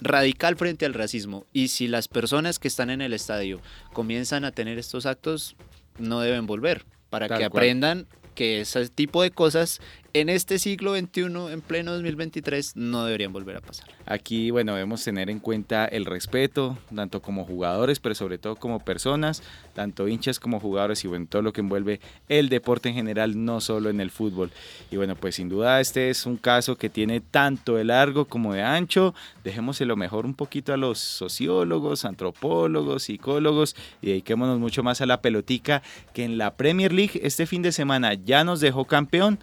radical 0.00 0.56
frente 0.56 0.86
al 0.86 0.94
racismo. 0.94 1.44
Y 1.52 1.68
si 1.68 1.88
las 1.88 2.08
personas 2.08 2.58
que 2.58 2.68
están 2.68 2.90
en 2.90 3.00
el 3.00 3.12
estadio 3.12 3.60
comienzan 3.92 4.44
a 4.44 4.52
tener 4.52 4.78
estos 4.78 5.06
actos, 5.06 5.56
no 5.98 6.20
deben 6.20 6.46
volver 6.46 6.84
para 7.10 7.28
que 7.28 7.44
aprendan 7.44 8.06
que 8.34 8.60
ese 8.60 8.88
tipo 8.88 9.22
de 9.22 9.30
cosas 9.30 9.80
en 10.20 10.30
este 10.30 10.58
siglo 10.58 10.96
XXI, 10.96 11.24
en 11.52 11.60
pleno 11.60 11.92
2023, 11.92 12.76
no 12.76 13.04
deberían 13.04 13.34
volver 13.34 13.56
a 13.56 13.60
pasar. 13.60 13.86
Aquí, 14.06 14.50
bueno, 14.50 14.72
debemos 14.72 15.04
tener 15.04 15.28
en 15.28 15.40
cuenta 15.40 15.84
el 15.84 16.06
respeto, 16.06 16.78
tanto 16.94 17.20
como 17.20 17.44
jugadores, 17.44 18.00
pero 18.00 18.14
sobre 18.14 18.38
todo 18.38 18.56
como 18.56 18.82
personas, 18.82 19.42
tanto 19.74 20.08
hinchas 20.08 20.40
como 20.40 20.58
jugadores 20.58 21.04
y 21.04 21.08
bueno, 21.08 21.26
todo 21.28 21.42
lo 21.42 21.52
que 21.52 21.60
envuelve 21.60 22.00
el 22.30 22.48
deporte 22.48 22.88
en 22.88 22.94
general, 22.94 23.44
no 23.44 23.60
solo 23.60 23.90
en 23.90 24.00
el 24.00 24.10
fútbol. 24.10 24.50
Y 24.90 24.96
bueno, 24.96 25.16
pues 25.16 25.34
sin 25.34 25.50
duda 25.50 25.82
este 25.82 26.08
es 26.08 26.24
un 26.24 26.38
caso 26.38 26.76
que 26.76 26.88
tiene 26.88 27.20
tanto 27.20 27.74
de 27.74 27.84
largo 27.84 28.24
como 28.24 28.54
de 28.54 28.62
ancho. 28.62 29.14
Dejémoselo 29.44 29.96
mejor 29.96 30.24
un 30.24 30.34
poquito 30.34 30.72
a 30.72 30.78
los 30.78 30.98
sociólogos, 30.98 32.06
antropólogos, 32.06 33.02
psicólogos 33.02 33.76
y 34.00 34.06
dediquémonos 34.08 34.58
mucho 34.58 34.82
más 34.82 35.02
a 35.02 35.06
la 35.06 35.20
pelotica 35.20 35.82
que 36.14 36.24
en 36.24 36.38
la 36.38 36.56
Premier 36.56 36.94
League 36.94 37.20
este 37.22 37.44
fin 37.46 37.60
de 37.60 37.72
semana 37.72 38.14
ya 38.14 38.44
nos 38.44 38.60
dejó 38.60 38.86
campeón. 38.86 39.38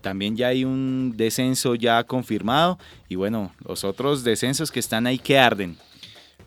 También 0.00 0.36
ya 0.36 0.48
hay 0.48 0.64
un 0.64 1.14
descenso 1.16 1.74
ya 1.74 2.04
confirmado 2.04 2.78
y 3.08 3.16
bueno, 3.16 3.52
los 3.66 3.84
otros 3.84 4.24
descensos 4.24 4.70
que 4.70 4.80
están 4.80 5.06
ahí 5.06 5.18
que 5.18 5.38
arden. 5.38 5.76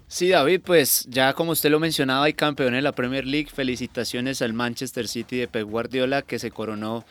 Sí, 0.07 0.29
David, 0.29 0.61
pues 0.65 1.05
ya 1.09 1.33
como 1.33 1.53
usted 1.53 1.69
lo 1.69 1.79
mencionaba, 1.79 2.25
hay 2.25 2.33
campeón 2.33 2.75
en 2.75 2.83
la 2.83 2.91
Premier 2.91 3.25
League. 3.25 3.49
Felicitaciones 3.49 4.41
al 4.41 4.51
Manchester 4.51 5.07
City 5.07 5.37
de 5.37 5.47
Pep 5.47 5.65
Guardiola 5.65 6.21
que 6.21 6.37
se 6.37 6.51
coronó 6.51 7.05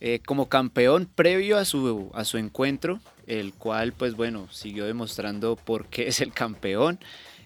eh, 0.00 0.20
como 0.24 0.48
campeón 0.48 1.06
previo 1.14 1.58
a 1.58 1.64
su, 1.64 2.10
a 2.14 2.24
su 2.24 2.38
encuentro, 2.38 3.00
el 3.26 3.52
cual 3.52 3.92
pues 3.92 4.14
bueno, 4.14 4.48
siguió 4.50 4.86
demostrando 4.86 5.56
por 5.56 5.86
qué 5.86 6.08
es 6.08 6.20
el 6.20 6.32
campeón. 6.32 6.98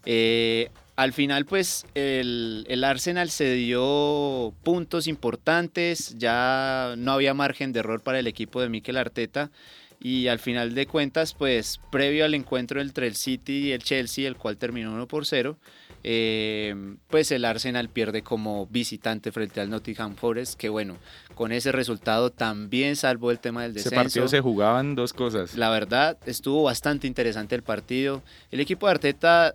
Eh, 0.06 0.70
al 0.96 1.12
final, 1.12 1.46
pues 1.46 1.86
el, 1.94 2.84
Arsenal 2.84 3.30
se 3.30 3.54
dio 3.54 4.52
puntos 4.62 5.06
importantes, 5.06 6.16
ya 6.18 6.94
no 6.98 7.12
había 7.12 7.34
margen 7.34 7.72
de 7.72 7.80
error 7.80 8.02
para 8.02 8.18
el 8.18 8.26
equipo 8.26 8.60
de 8.60 8.68
Mikel 8.68 8.96
Arteta. 8.96 9.50
Y 10.02 10.28
al 10.28 10.38
final 10.38 10.74
de 10.74 10.86
cuentas, 10.86 11.34
pues 11.34 11.78
previo 11.92 12.24
al 12.24 12.34
encuentro 12.34 12.80
entre 12.80 13.06
el 13.06 13.16
City 13.16 13.68
y 13.68 13.72
el 13.72 13.82
Chelsea, 13.82 14.26
el 14.26 14.36
cual 14.36 14.56
terminó 14.56 14.94
1 14.94 15.06
por 15.06 15.26
0, 15.26 15.58
eh, 16.02 16.74
pues 17.08 17.30
el 17.32 17.44
Arsenal 17.44 17.90
pierde 17.90 18.22
como 18.22 18.66
visitante 18.66 19.30
frente 19.30 19.60
al 19.60 19.68
Nottingham 19.68 20.16
Forest, 20.16 20.58
que 20.58 20.70
bueno, 20.70 20.96
con 21.40 21.52
ese 21.52 21.72
resultado 21.72 22.28
también 22.28 22.96
salvó 22.96 23.30
el 23.30 23.38
tema 23.38 23.62
del 23.62 23.72
descenso. 23.72 23.94
Ese 23.94 24.04
partido 24.04 24.28
se 24.28 24.40
jugaban 24.42 24.94
dos 24.94 25.14
cosas. 25.14 25.56
La 25.56 25.70
verdad, 25.70 26.18
estuvo 26.26 26.64
bastante 26.64 27.06
interesante 27.06 27.54
el 27.54 27.62
partido. 27.62 28.20
El 28.50 28.60
equipo 28.60 28.86
de 28.86 28.90
Arteta 28.90 29.54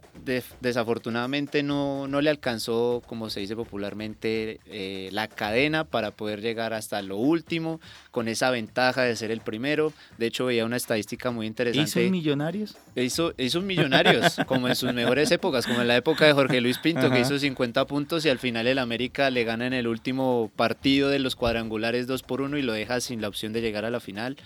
desafortunadamente 0.62 1.62
no, 1.62 2.08
no 2.08 2.22
le 2.22 2.32
alcanzó, 2.32 3.04
como 3.06 3.30
se 3.30 3.42
dice 3.42 3.56
popularmente, 3.56 4.60
eh, 4.65 5.10
la 5.12 5.27
cadena 5.27 5.84
para 5.84 6.10
poder 6.10 6.42
llegar 6.42 6.74
hasta 6.74 7.04
lo 7.04 7.18
último, 7.18 7.80
con 8.10 8.30
esa 8.30 8.50
ventaja 8.50 9.04
de 9.04 9.15
ser 9.15 9.30
el 9.30 9.42
primero. 9.42 9.94
De 10.18 10.25
hecho, 10.25 10.46
veía 10.46 10.65
una 10.65 10.77
estadística 10.77 11.30
muy 11.30 11.46
interesante. 11.46 12.01
¿Hizo 12.01 12.12
millonarios? 12.12 12.77
Hizo, 12.96 13.36
hizo 13.38 13.62
millonarios, 13.62 14.38
como 14.48 14.70
en 14.70 14.75
sus 14.75 14.92
mejores 14.92 15.30
épocas, 15.30 15.68
como 15.68 15.82
en 15.82 15.89
la 15.89 15.98
época 15.98 16.25
de 16.25 16.34
Jorge 16.34 16.62
Luis 16.62 16.80
Pinto, 16.80 17.12
que 17.12 17.20
hizo 17.20 17.38
50 17.38 17.86
puntos 17.86 18.25
y 18.25 18.30
al 18.30 18.39
final 18.39 18.65
el 18.65 18.80
América 18.80 19.30
le 19.30 19.44
gana 19.44 19.68
en 19.68 19.74
el 19.74 19.88
último 19.88 20.50
partido 20.56 21.10
de 21.10 21.20
los 21.20 21.36
cuadrangulares 21.36 21.75
2 21.77 22.24
por 22.24 22.41
1 22.41 22.58
y 22.58 22.62
lo 22.62 22.74
deja 22.74 23.00
sin 23.01 23.22
la 23.22 23.27
opción 23.27 23.53
de 23.53 23.62
llegar 23.62 23.86
a 23.86 23.89
la 23.89 24.00
final. 24.00 24.38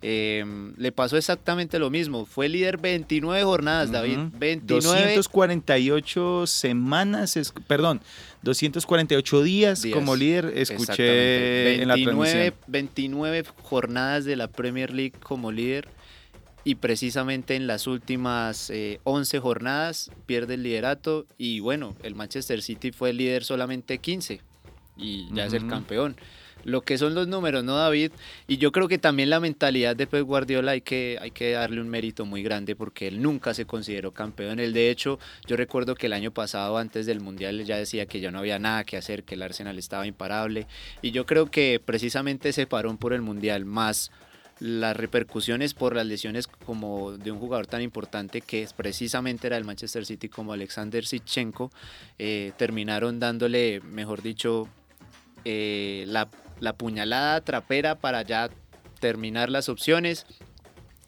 Em, 0.00 0.74
le 0.76 0.92
pasó 0.92 1.16
exactamente 1.16 1.78
lo 1.78 1.90
mismo. 1.90 2.24
Fue 2.24 2.48
líder 2.48 2.78
29 2.78 3.42
jornadas, 3.42 3.90
David. 3.90 4.18
29. 4.32 5.14
248 5.16 6.46
semanas, 6.46 7.52
perdón, 7.66 8.00
248 8.42 9.42
días, 9.42 9.84
como 9.92 10.14
líder, 10.14 10.52
escuché 10.54 11.82
en 11.82 11.88
la 11.88 11.94
transmisión. 11.94 12.54
29 12.68 13.44
jornadas 13.62 14.24
de 14.24 14.36
la 14.36 14.48
Premier 14.48 14.92
League 14.92 15.14
como 15.20 15.50
líder 15.50 15.88
y 16.68 16.74
precisamente 16.74 17.56
en 17.56 17.66
las 17.66 17.86
últimas 17.86 18.70
11 19.04 19.36
eh, 19.36 19.40
jornadas 19.40 20.10
pierde 20.26 20.54
el 20.54 20.62
liderato 20.62 21.26
y 21.38 21.60
bueno, 21.60 21.96
el 22.02 22.14
Manchester 22.14 22.60
City 22.60 22.92
fue 22.92 23.10
el 23.10 23.16
líder 23.16 23.42
solamente 23.42 23.98
15 23.98 24.42
y 24.98 25.28
ya 25.32 25.46
es 25.46 25.54
el 25.54 25.66
campeón. 25.66 26.16
Lo 26.64 26.82
que 26.82 26.98
son 26.98 27.14
los 27.14 27.28
números, 27.28 27.64
¿no, 27.64 27.76
David? 27.76 28.12
Y 28.46 28.58
yo 28.58 28.72
creo 28.72 28.88
que 28.88 28.98
también 28.98 29.30
la 29.30 29.40
mentalidad 29.40 29.96
de 29.96 30.06
Pep 30.06 30.24
Guardiola 30.24 30.72
hay 30.72 30.80
que, 30.80 31.18
hay 31.20 31.30
que 31.30 31.52
darle 31.52 31.80
un 31.80 31.88
mérito 31.88 32.26
muy 32.26 32.42
grande 32.42 32.76
porque 32.76 33.08
él 33.08 33.22
nunca 33.22 33.54
se 33.54 33.64
consideró 33.64 34.12
campeón. 34.12 34.60
Él, 34.60 34.72
de 34.72 34.90
hecho, 34.90 35.18
yo 35.46 35.56
recuerdo 35.56 35.94
que 35.94 36.06
el 36.06 36.12
año 36.12 36.30
pasado, 36.30 36.78
antes 36.78 37.06
del 37.06 37.20
Mundial, 37.20 37.64
ya 37.64 37.76
decía 37.76 38.06
que 38.06 38.20
ya 38.20 38.30
no 38.30 38.38
había 38.38 38.58
nada 38.58 38.84
que 38.84 38.96
hacer, 38.96 39.24
que 39.24 39.34
el 39.34 39.42
Arsenal 39.42 39.78
estaba 39.78 40.06
imparable. 40.06 40.66
Y 41.00 41.10
yo 41.12 41.26
creo 41.26 41.50
que 41.50 41.80
precisamente 41.84 42.50
ese 42.50 42.66
parón 42.66 42.98
por 42.98 43.12
el 43.12 43.22
Mundial, 43.22 43.64
más 43.64 44.10
las 44.60 44.96
repercusiones 44.96 45.74
por 45.74 45.94
las 45.94 46.06
lesiones 46.06 46.46
como 46.46 47.12
de 47.12 47.30
un 47.30 47.38
jugador 47.38 47.66
tan 47.66 47.82
importante 47.82 48.40
que 48.40 48.66
precisamente 48.76 49.46
era 49.46 49.56
el 49.56 49.64
Manchester 49.64 50.04
City 50.04 50.28
como 50.28 50.52
Alexander 50.52 51.04
Sichenko, 51.06 51.70
eh, 52.18 52.52
terminaron 52.56 53.20
dándole, 53.20 53.80
mejor 53.80 54.22
dicho, 54.22 54.68
eh, 55.44 56.04
la, 56.08 56.28
la 56.60 56.74
puñalada 56.74 57.40
trapera 57.40 57.94
para 57.96 58.22
ya 58.22 58.50
terminar 59.00 59.50
las 59.50 59.68
opciones 59.68 60.26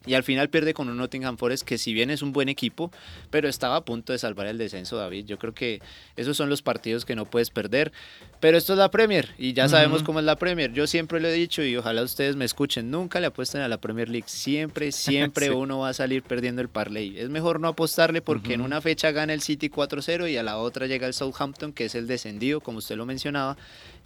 y 0.07 0.15
al 0.15 0.23
final 0.23 0.49
pierde 0.49 0.73
con 0.73 0.89
un 0.89 0.97
Nottingham 0.97 1.37
Forest 1.37 1.63
que 1.63 1.77
si 1.77 1.93
bien 1.93 2.11
es 2.11 2.23
un 2.23 2.33
buen 2.33 2.49
equipo, 2.49 2.91
pero 3.31 3.49
estaba 3.49 3.77
a 3.77 3.85
punto 3.85 4.15
de 4.15 4.19
salvar 4.19 4.47
el 4.47 4.57
descenso, 4.57 4.97
David. 4.97 5.27
Yo 5.27 5.39
creo 5.39 5.53
que 5.53 5.83
esos 6.17 6.39
son 6.39 6.49
los 6.49 6.63
partidos 6.63 7.05
que 7.05 7.15
no 7.15 7.27
puedes 7.27 7.51
perder. 7.51 7.93
Pero 8.41 8.57
esto 8.57 8.73
es 8.73 8.79
la 8.79 8.91
Premier 8.91 9.35
y 9.37 9.53
ya 9.53 9.69
sabemos 9.69 10.03
cómo 10.03 10.21
es 10.21 10.25
la 10.25 10.37
Premier. 10.37 10.73
Yo 10.73 10.87
siempre 10.87 11.21
lo 11.21 11.29
he 11.29 11.33
dicho 11.33 11.63
y 11.63 11.77
ojalá 11.77 12.03
ustedes 12.03 12.35
me 12.35 12.47
escuchen. 12.47 12.91
Nunca 12.91 13.21
le 13.21 13.27
apuesten 13.27 13.61
a 13.61 13.69
la 13.69 13.79
Premier 13.79 14.09
League. 14.09 14.29
Siempre, 14.29 14.91
siempre 14.93 15.51
uno 15.51 15.81
va 15.81 15.91
a 15.91 15.95
salir 15.95 16.23
perdiendo 16.23 16.63
el 16.63 16.71
parlay. 16.71 17.19
Es 17.19 17.29
mejor 17.29 17.61
no 17.61 17.69
apostarle 17.69 18.23
porque 18.23 18.55
en 18.55 18.63
una 18.63 18.81
fecha 18.81 19.11
gana 19.11 19.35
el 19.35 19.43
City 19.43 19.69
4-0 19.69 20.31
y 20.31 20.39
a 20.39 20.43
la 20.43 20.57
otra 20.57 20.87
llega 20.87 21.07
el 21.07 21.13
Southampton, 21.13 21.75
que 21.75 21.85
es 21.85 21.95
el 21.95 22.07
descendido, 22.07 22.63
como 22.63 22.79
usted 22.79 22.97
lo 22.97 23.05
mencionaba, 23.05 23.59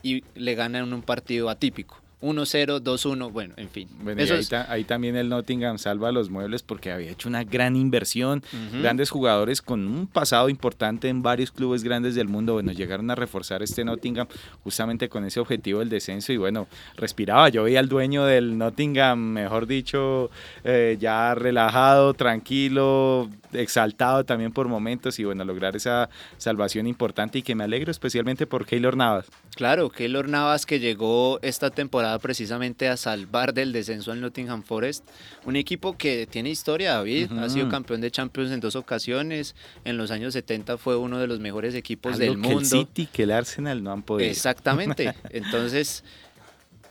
y 0.04 0.26
le 0.34 0.54
gana 0.54 0.80
en 0.80 0.92
un 0.92 1.02
partido 1.02 1.48
atípico. 1.48 2.03
1-0, 2.20 2.80
2-1, 2.80 3.30
bueno, 3.32 3.54
en 3.56 3.68
fin. 3.68 3.88
Bueno, 4.00 4.22
ahí, 4.68 4.84
también 4.84 5.16
el 5.16 5.28
Nottingham 5.28 5.78
salva 5.78 6.12
los 6.12 6.30
muebles 6.30 6.62
porque 6.62 6.90
había 6.90 7.10
hecho 7.10 7.28
una 7.28 7.44
gran 7.44 7.76
inversión, 7.76 8.42
grandes 8.80 9.10
jugadores 9.10 9.60
con 9.60 9.86
un 9.86 10.06
pasado 10.06 10.48
importante 10.48 11.08
en 11.08 11.22
varios 11.22 11.50
clubes 11.50 11.82
grandes 11.82 12.14
del 12.14 12.28
mundo, 12.28 12.54
bueno, 12.54 12.72
llegaron 12.72 13.10
a 13.10 13.14
reforzar 13.14 13.62
este 13.62 13.84
Nottingham 13.84 14.26
justamente 14.62 15.08
con 15.08 15.24
ese 15.24 15.40
objetivo 15.40 15.80
del 15.80 15.88
descenso 15.88 16.32
y 16.32 16.36
bueno, 16.36 16.66
respiraba, 16.96 17.48
yo 17.48 17.64
veía 17.64 17.80
al 17.80 17.88
dueño 17.88 18.24
del 18.24 18.56
Nottingham, 18.56 19.18
mejor 19.18 19.66
dicho, 19.66 20.30
eh, 20.64 20.96
ya 20.98 21.34
relajado, 21.34 22.14
tranquilo, 22.14 23.28
exaltado 23.52 24.24
también 24.24 24.52
por 24.52 24.68
momentos 24.68 25.18
y 25.18 25.24
bueno, 25.24 25.44
lograr 25.44 25.76
esa 25.76 26.08
salvación 26.38 26.86
importante 26.86 27.38
y 27.38 27.42
que 27.42 27.54
me 27.54 27.64
alegro 27.64 27.90
especialmente 27.90 28.46
por 28.46 28.66
Keylor 28.66 28.96
Navas. 28.96 29.26
Claro, 29.54 29.90
Keylor 29.90 30.28
Navas 30.28 30.66
que 30.66 30.80
llegó 30.80 31.38
esta 31.42 31.70
temporada 31.70 32.03
temporada 32.04 32.18
precisamente 32.18 32.88
a 32.88 32.96
salvar 32.96 33.54
del 33.54 33.72
descenso 33.72 34.12
al 34.12 34.20
Nottingham 34.20 34.62
Forest, 34.62 35.04
un 35.44 35.56
equipo 35.56 35.96
que 35.96 36.26
tiene 36.26 36.50
historia, 36.50 36.94
David, 36.94 37.32
ha 37.38 37.48
sido 37.48 37.68
campeón 37.68 38.00
de 38.00 38.10
Champions 38.10 38.50
en 38.52 38.60
dos 38.60 38.76
ocasiones, 38.76 39.54
en 39.84 39.96
los 39.96 40.10
años 40.10 40.34
70 40.34 40.76
fue 40.78 40.96
uno 40.96 41.18
de 41.18 41.26
los 41.26 41.40
mejores 41.40 41.74
equipos 41.74 42.18
del 42.18 42.36
mundo. 42.36 42.58
Que 42.58 42.64
el 42.64 42.66
City, 42.66 43.08
que 43.12 43.22
el 43.24 43.30
Arsenal 43.30 43.82
no 43.82 43.92
han 43.92 44.02
podido. 44.02 44.30
Exactamente, 44.30 45.14
entonces 45.30 46.04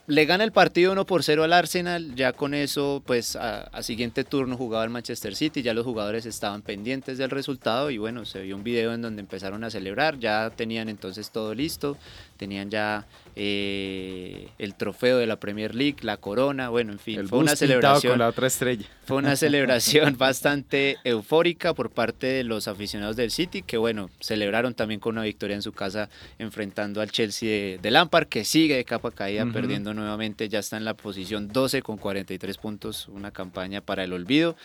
le 0.06 0.26
gana 0.26 0.44
el 0.44 0.52
partido 0.52 0.92
1 0.92 1.06
por 1.06 1.22
0 1.22 1.44
al 1.44 1.52
Arsenal, 1.54 2.14
ya 2.14 2.34
con 2.34 2.52
eso, 2.52 3.02
pues 3.06 3.36
a, 3.36 3.82
siguiente 3.82 4.22
turno 4.24 4.56
jugaba 4.56 4.84
el 4.84 4.90
Manchester 4.90 5.34
City, 5.34 5.62
ya 5.62 5.72
los 5.72 5.86
jugadores 5.86 6.26
estaban 6.26 6.60
pendientes 6.60 7.16
del 7.16 7.30
resultado 7.30 7.90
y 7.90 7.96
bueno, 7.96 8.26
se 8.26 8.42
vio 8.42 8.54
un 8.54 8.64
video 8.64 8.92
en 8.92 9.00
donde 9.00 9.20
empezaron 9.20 9.64
a 9.64 9.70
celebrar, 9.70 10.18
ya 10.18 10.50
tenían 10.50 10.90
entonces 10.90 11.30
todo 11.30 11.54
listo, 11.54 11.96
tenían 12.36 12.70
ya 12.70 13.06
eh, 13.36 14.48
el 14.58 14.74
trofeo 14.74 15.18
de 15.18 15.26
la 15.26 15.36
Premier 15.36 15.74
League, 15.74 15.96
la 16.02 16.16
corona, 16.16 16.68
bueno, 16.68 16.92
en 16.92 16.98
fin, 16.98 17.26
fue 17.28 17.40
una 17.40 17.56
celebración. 17.56 18.18
la 18.18 18.28
otra 18.28 18.46
estrella. 18.46 18.86
Fue 19.06 19.16
una 19.16 19.34
celebración 19.34 20.16
bastante 20.18 20.98
eufórica 21.02 21.74
por 21.74 21.90
parte 21.90 22.28
de 22.28 22.44
los 22.44 22.68
aficionados 22.68 23.16
del 23.16 23.30
City, 23.30 23.62
que 23.62 23.76
bueno, 23.76 24.08
celebraron 24.20 24.74
también 24.74 25.00
con 25.00 25.16
una 25.16 25.24
victoria 25.24 25.56
en 25.56 25.62
su 25.62 25.72
casa 25.72 26.08
enfrentando 26.38 27.00
al 27.00 27.10
Chelsea 27.10 27.78
de, 27.78 27.90
Lampard, 27.90 28.28
que 28.28 28.44
sigue 28.44 28.76
de 28.76 28.84
capa 28.84 29.10
caída, 29.10 29.46
perdiendo 29.46 29.94
nuevamente, 29.94 30.48
ya 30.48 30.60
está 30.60 30.76
en 30.76 30.84
la 30.84 30.94
posición 30.94 31.48
12 31.48 31.82
con 31.82 31.98
43 31.98 32.56
puntos, 32.58 33.08
una 33.08 33.32
campaña 33.32 33.80
para 33.80 34.04
el 34.04 34.12
olvido. 34.12 34.56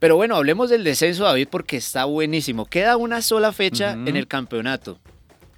Pero 0.00 0.16
bueno, 0.16 0.36
hablemos 0.36 0.70
del 0.70 0.84
descenso, 0.84 1.24
David, 1.24 1.48
porque 1.50 1.76
está 1.76 2.04
buenísimo. 2.04 2.66
Queda 2.66 2.96
una 2.96 3.22
sola 3.22 3.52
fecha 3.52 3.92
en 3.92 4.16
el 4.16 4.26
campeonato. 4.26 4.98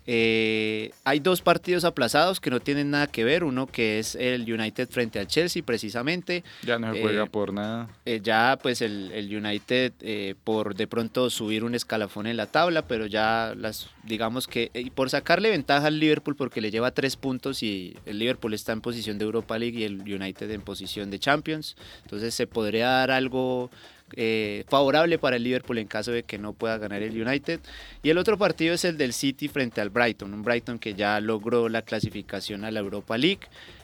Eh, 0.06 0.90
hay 1.04 1.20
dos 1.20 1.42
partidos 1.42 1.84
aplazados 1.84 2.40
que 2.40 2.50
no 2.50 2.60
tienen 2.60 2.90
nada 2.90 3.06
que 3.06 3.24
ver. 3.24 3.44
Uno 3.44 3.66
que 3.66 3.98
es 3.98 4.14
el 4.14 4.42
United 4.50 4.88
frente 4.88 5.18
al 5.18 5.26
Chelsea, 5.26 5.62
precisamente. 5.62 6.44
Ya 6.62 6.78
no 6.78 6.92
se 6.92 7.00
juega 7.00 7.24
eh, 7.24 7.30
por 7.30 7.52
nada. 7.52 7.88
Eh, 8.04 8.20
ya, 8.22 8.58
pues 8.62 8.82
el, 8.82 9.12
United, 9.36 10.36
por 10.44 10.74
de 10.74 10.86
pronto 10.86 11.30
subir 11.30 11.64
un 11.64 11.74
escalafón 11.74 12.26
en 12.26 12.36
la 12.36 12.46
tabla, 12.46 12.82
pero 12.82 13.06
ya 13.06 13.54
las, 13.56 13.90
digamos 14.04 14.46
que, 14.46 14.70
por 14.94 15.10
sacarle 15.10 15.50
ventaja 15.50 15.88
al 15.88 15.98
Liverpool, 15.98 16.36
porque 16.36 16.60
le 16.60 16.70
lleva 16.70 16.90
tres 16.92 17.16
puntos 17.16 17.62
y 17.62 17.96
el 18.06 18.18
Liverpool 18.18 18.54
está 18.54 18.72
en 18.72 18.80
posición 18.80 19.18
de 19.18 19.24
Europa 19.24 19.58
League 19.58 19.78
y 19.78 19.84
el 19.84 20.00
United 20.00 20.50
en 20.50 20.62
posición 20.62 21.10
de 21.10 21.18
Champions. 21.18 21.76
Entonces 22.02 22.34
se 22.34 22.46
podría 22.46 22.88
dar 22.88 23.10
algo 23.10 23.70
eh, 24.12 24.64
favorable 24.68 25.18
para 25.18 25.36
el 25.36 25.42
Liverpool 25.42 25.78
en 25.78 25.88
caso 25.88 26.12
de 26.12 26.22
que 26.22 26.38
no 26.38 26.52
pueda 26.52 26.78
ganar 26.78 27.02
el 27.02 27.20
United. 27.20 27.60
Y 28.02 28.10
el 28.10 28.18
otro 28.18 28.38
partido 28.38 28.74
es 28.74 28.84
el 28.84 28.96
del 28.96 29.12
City 29.12 29.48
frente 29.48 29.80
al 29.80 29.90
Brighton, 29.90 30.32
un 30.32 30.42
Brighton 30.42 30.78
que 30.78 30.94
ya 30.94 31.20
logró 31.20 31.68
la 31.68 31.82
clasificación 31.82 32.64
a 32.64 32.70
la 32.70 32.80
Europa 32.80 33.18
League. 33.18 33.40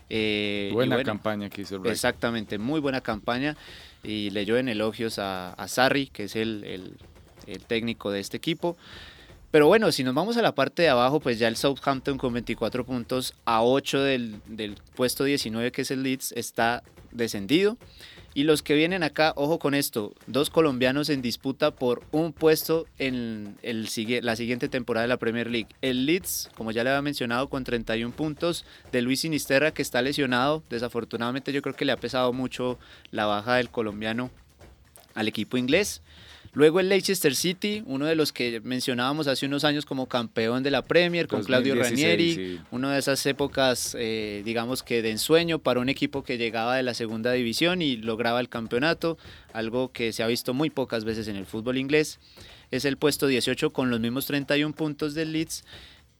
Eh, 0.09 0.71
buena 0.73 1.03
campaña 1.03 1.49
que 1.51 1.63
hizo 1.63 1.75
el 1.75 1.81
Brighton. 1.81 1.93
Exactamente, 1.93 2.59
muy 2.59 2.81
buena 2.81 3.01
campaña. 3.01 3.57
Y 4.05 4.31
leyó 4.31 4.57
en 4.59 4.69
elogios 4.69 5.19
a, 5.19 5.55
Sarri, 5.67 6.07
que 6.07 6.25
es 6.25 6.37
el, 6.37 6.95
técnico 7.67 8.11
de 8.11 8.21
este 8.21 8.37
equipo. 8.37 8.77
Pero 9.51 9.67
bueno, 9.67 9.93
si 9.93 10.03
nos 10.03 10.15
vamos 10.15 10.37
a 10.37 10.43
la 10.43 10.55
parte 10.55 10.83
de 10.83 10.89
abajo, 10.89 11.21
pues 11.21 11.39
ya 11.39 11.47
el 11.49 11.57
Southampton 11.57 12.17
con 12.17 12.33
24 12.33 12.87
puntos 12.87 13.35
a 13.45 13.63
8 13.63 14.03
del, 14.03 14.41
del 14.47 14.77
puesto 14.95 15.25
19 15.25 15.73
que 15.73 15.83
es 15.83 15.91
el 15.91 16.03
Leeds 16.03 16.33
está 16.33 16.83
descendido. 17.11 17.77
Y 18.35 18.45
los 18.45 18.63
que 18.63 18.75
vienen 18.75 19.03
acá, 19.03 19.35
ojo 19.37 19.59
con 19.59 19.75
esto, 19.75 20.15
dos 20.27 20.49
colombianos 20.49 21.11
en 21.11 21.21
disputa 21.21 21.71
por 21.71 22.03
un 22.13 22.33
puesto 22.33 22.87
en 22.99 23.59
la 23.63 24.37
siguiente 24.37 24.69
temporada 24.71 25.03
de 25.03 25.09
la 25.09 25.19
Premier 25.19 25.51
League. 25.51 25.69
El 25.83 26.07
Leeds, 26.07 26.51
como 26.57 26.71
ya 26.71 26.83
le 26.83 26.91
había 26.91 27.03
mencionado, 27.03 27.51
con 27.51 27.65
31 27.65 28.15
puntos, 28.15 28.65
de 28.91 29.03
Luis 29.03 29.21
Sinisterra 29.21 29.75
que 29.75 29.83
está 29.83 30.01
lesionado. 30.01 30.63
Desafortunadamente 30.71 31.53
yo 31.53 31.61
creo 31.61 31.77
que 31.77 31.85
le 31.85 31.93
ha 31.93 31.99
pesado 31.99 32.33
mucho 32.33 32.79
la 33.11 33.27
baja 33.27 33.57
del 33.57 33.69
colombiano 33.69 34.31
al 35.15 35.29
equipo 35.29 35.59
inglés. 35.59 36.01
Luego 36.55 36.81
el 36.81 36.91
Leicester 36.91 37.35
City, 37.35 37.83
uno 37.87 38.05
de 38.05 38.15
los 38.15 38.31
que 38.31 38.61
mencionábamos 38.61 39.27
hace 39.27 39.47
unos 39.47 39.65
años 39.65 39.87
como 39.87 40.07
campeón 40.07 40.63
de 40.63 40.71
la 40.71 40.83
Premier, 40.83 41.27
con 41.27 41.45
Claudio 41.45 41.75
Ranieri, 41.75 42.61
una 42.71 42.93
de 42.93 42.99
esas 42.99 43.25
épocas, 43.25 43.97
eh, 43.99 44.43
digamos 44.45 44.83
que 44.83 45.01
de 45.01 45.13
ensueño 45.13 45.61
para 45.61 45.81
un 45.81 45.89
equipo 45.89 46.23
que 46.23 46.37
llegaba 46.37 46.77
de 46.77 46.83
la 46.83 46.93
segunda 46.93 47.33
división 47.33 47.81
y 47.81 47.97
lograba 47.97 48.39
el 48.39 48.51
campeonato, 48.51 49.17
algo 49.55 49.93
que 49.93 50.13
se 50.13 50.23
ha 50.23 50.27
visto 50.27 50.53
muy 50.53 50.69
pocas 50.69 51.07
veces 51.07 51.27
en 51.29 51.37
el 51.37 51.47
fútbol 51.47 51.79
inglés. 51.79 52.21
Es 52.71 52.85
el 52.85 52.99
puesto 52.99 53.27
18 53.29 53.71
con 53.71 53.89
los 53.89 54.01
mismos 54.01 54.27
31 54.27 54.75
puntos 54.75 55.15
del 55.15 55.33
Leeds. 55.33 55.65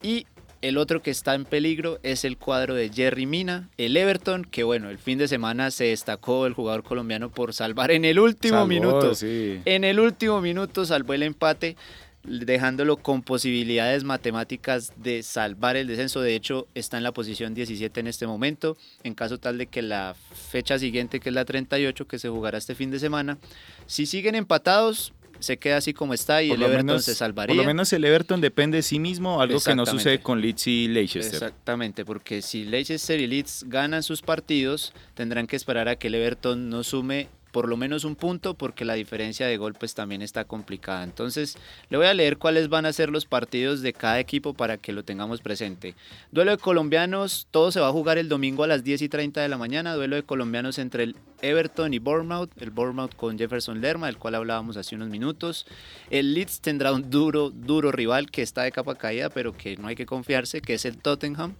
Y 0.03 0.27
el 0.63 0.79
otro 0.79 1.03
que 1.03 1.11
está 1.11 1.35
en 1.35 1.45
peligro 1.45 1.99
es 2.03 2.25
el 2.25 2.39
cuadro 2.39 2.75
de 2.75 2.89
Jerry 2.89 3.27
Mina, 3.27 3.69
el 3.77 3.97
Everton, 3.97 4.45
que 4.45 4.63
bueno, 4.63 4.91
el 4.91 4.99
fin 4.99 5.19
de 5.19 5.29
semana 5.29 5.71
se 5.71 5.85
destacó 5.87 6.47
el 6.47 6.55
jugador 6.55 6.85
colombiano 6.85 7.31
por 7.31 7.53
salvar 7.53 7.91
en 7.91 8.05
el 8.05 8.19
último 8.19 8.67
minuto. 8.67 9.13
En 9.21 9.85
el 9.85 9.99
último 9.99 10.41
minuto 10.41 10.87
salvó 10.87 11.15
el 11.15 11.25
empate, 11.25 11.77
dejándolo 12.23 12.97
con 12.97 13.23
posibilidades 13.23 14.05
matemáticas 14.05 14.93
de 14.97 15.25
salvar 15.25 15.77
el 15.77 15.89
descenso. 15.89 16.21
De 16.21 16.37
hecho, 16.37 16.69
está 16.75 16.97
en 16.97 17.03
la 17.03 17.13
posición 17.13 17.55
17 17.55 17.99
en 17.99 18.07
este 18.07 18.29
momento. 18.29 18.77
En 19.03 19.15
caso 19.15 19.39
tal 19.39 19.59
de 19.59 19.67
que 19.67 19.83
la 19.83 20.15
fecha 20.51 20.79
siguiente, 20.79 21.19
que 21.19 21.31
es 21.31 21.35
la 21.35 21.45
38, 21.45 22.07
que 22.07 22.21
se 22.21 22.29
jugará 22.29 22.59
este 22.59 22.77
fin 22.77 22.93
de 22.93 23.01
semana, 23.01 23.39
si 23.87 24.07
siguen 24.07 24.37
empatados, 24.37 25.13
se 25.43 25.59
queda 25.59 25.77
así 25.79 25.93
como 25.93 26.15
está 26.15 26.43
y 26.43 26.51
el 26.51 26.63
Everton 26.63 27.03
se 27.03 27.15
salvaría. 27.15 27.55
Por 27.55 27.63
lo 27.63 27.67
menos 27.67 27.93
el 27.93 28.05
Everton 28.05 28.41
depende 28.41 28.77
de 28.77 28.83
sí 28.83 28.99
mismo, 28.99 29.41
algo 29.41 29.61
que 29.61 29.75
no 29.75 29.85
sucede 29.87 30.21
con 30.21 30.41
Leeds 30.41 30.67
y 30.67 30.89
Leicester. 30.89 31.35
Exactamente, 31.35 32.05
porque 32.05 32.43
si 32.43 32.65
Leicester 32.65 33.21
y 33.21 33.27
Leeds 33.27 33.65
ganan 33.69 34.03
sus 34.03 34.23
partidos, 34.23 34.93
tendrán 35.15 35.47
que 35.47 35.57
esperar 35.57 35.89
a 35.89 35.97
que 35.97 36.09
el 36.09 36.15
Everton 36.15 36.71
no 36.71 36.85
sume 36.85 37.29
por 37.53 37.69
lo 37.69 37.77
menos 37.77 38.05
un 38.05 38.17
punto 38.17 38.55
porque 38.55 38.85
la 38.85 38.95
diferencia 38.95 39.47
de 39.47 39.57
gol 39.59 39.75
pues 39.75 39.95
también 39.95 40.23
está 40.23 40.45
complicada. 40.45 41.05
Entonces 41.05 41.57
le 41.91 41.99
voy 41.99 42.07
a 42.07 42.15
leer 42.15 42.39
cuáles 42.39 42.69
van 42.69 42.87
a 42.87 42.93
ser 42.93 43.11
los 43.11 43.27
partidos 43.27 43.83
de 43.83 43.93
cada 43.93 44.19
equipo 44.19 44.55
para 44.55 44.79
que 44.79 44.93
lo 44.93 45.05
tengamos 45.05 45.41
presente. 45.41 45.95
Duelo 46.33 46.51
de 46.51 46.57
colombianos, 46.57 47.47
todo 47.51 47.71
se 47.71 47.81
va 47.81 47.89
a 47.89 47.93
jugar 47.93 48.19
el 48.19 48.29
domingo 48.29 48.65
a 48.65 48.67
las 48.67 48.83
10 48.83 49.03
y 49.03 49.09
30 49.09 49.43
de 49.43 49.49
la 49.49 49.59
mañana. 49.59 49.95
Duelo 49.95 50.17
de 50.17 50.23
colombianos 50.23 50.79
entre 50.79 51.05
el 51.05 51.17
Everton 51.43 51.93
y 51.93 51.99
Bournemouth, 51.99 52.51
el 52.61 52.71
Bournemouth 52.71 53.15
con 53.15 53.37
Jefferson 53.37 53.81
Lerma, 53.81 54.07
del 54.07 54.17
cual 54.17 54.37
hablábamos 54.37 54.77
hace 54.79 54.95
unos 54.95 55.09
minutos. 55.09 55.67
El 56.09 56.35
Leeds 56.35 56.61
tendrá 56.61 56.93
un 56.93 57.11
duro, 57.11 57.51
duro 57.51 57.93
rival 57.93 58.31
que 58.31 58.43
está 58.43 58.63
de 58.63 58.73
capa 58.73 58.95
caída, 58.95 59.29
pero 59.29 59.53
que 59.53 59.77
no 59.77 59.89
hay 59.89 59.95
que 59.95 60.07
confiarse, 60.07 60.63
que 60.63 60.75
es 60.75 60.85
el 60.87 60.97
Tottenham, 60.97 61.55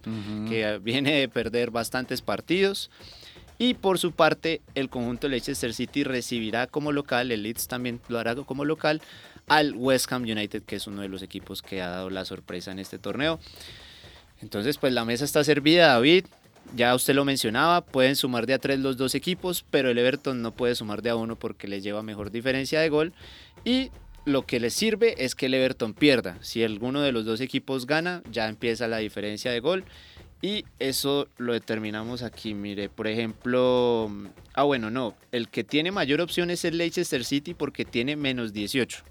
que 0.49 0.79
viene 0.81 1.19
de 1.19 1.29
perder 1.29 1.69
bastantes 1.69 2.21
partidos. 2.21 2.89
Y 3.63 3.75
por 3.75 3.97
su 3.97 4.11
parte, 4.11 4.59
el 4.75 4.89
conjunto 4.89 5.29
Leicester 5.29 5.73
City 5.73 6.03
recibirá 6.03 6.67
como 6.67 6.91
local, 6.91 7.31
el 7.31 7.43
Leeds 7.43 7.69
también 7.69 8.01
lo 8.09 8.19
hará 8.19 8.35
como 8.35 8.65
local, 8.65 9.01
al 9.47 9.73
West 9.73 10.11
Ham 10.11 10.23
United, 10.23 10.63
que 10.63 10.75
es 10.75 10.85
uno 10.85 11.01
de 11.01 11.07
los 11.07 11.21
equipos 11.21 11.61
que 11.61 11.81
ha 11.81 11.87
dado 11.87 12.09
la 12.09 12.25
sorpresa 12.25 12.71
en 12.71 12.79
este 12.79 12.99
torneo. 12.99 13.39
Entonces, 14.41 14.77
pues 14.77 14.91
la 14.91 15.05
mesa 15.05 15.23
está 15.23 15.45
servida, 15.45 15.93
David. 15.93 16.25
Ya 16.75 16.93
usted 16.93 17.15
lo 17.15 17.23
mencionaba, 17.23 17.79
pueden 17.79 18.17
sumar 18.17 18.47
de 18.47 18.55
a 18.55 18.59
tres 18.59 18.79
los 18.79 18.97
dos 18.97 19.15
equipos, 19.15 19.63
pero 19.71 19.89
el 19.89 19.97
Everton 19.97 20.41
no 20.41 20.51
puede 20.51 20.75
sumar 20.75 21.01
de 21.01 21.11
a 21.11 21.15
uno 21.15 21.37
porque 21.37 21.69
le 21.69 21.79
lleva 21.79 22.03
mejor 22.03 22.31
diferencia 22.31 22.81
de 22.81 22.89
gol. 22.89 23.13
Y 23.63 23.91
lo 24.25 24.45
que 24.45 24.59
les 24.59 24.73
sirve 24.73 25.23
es 25.23 25.35
que 25.35 25.45
el 25.45 25.53
Everton 25.53 25.93
pierda. 25.93 26.37
Si 26.41 26.65
alguno 26.65 26.99
de 26.99 27.13
los 27.13 27.23
dos 27.23 27.39
equipos 27.39 27.87
gana, 27.87 28.23
ya 28.29 28.49
empieza 28.49 28.89
la 28.89 28.97
diferencia 28.97 29.51
de 29.51 29.61
gol 29.61 29.85
y 30.43 30.65
eso 30.77 31.29
lo 31.37 31.53
determinamos 31.53 32.21
aquí, 32.21 32.53
mire, 32.53 32.89
por 32.89 33.07
ejemplo, 33.07 34.11
ah 34.53 34.63
bueno, 34.63 34.91
no, 34.91 35.15
el 35.31 35.47
que 35.47 35.63
tiene 35.63 35.89
mayor 35.89 36.19
opción 36.19 36.51
es 36.51 36.65
el 36.65 36.77
Leicester 36.77 37.23
City 37.23 37.53
porque 37.53 37.85
tiene 37.85 38.17
menos 38.17 38.51
18. 38.51 39.05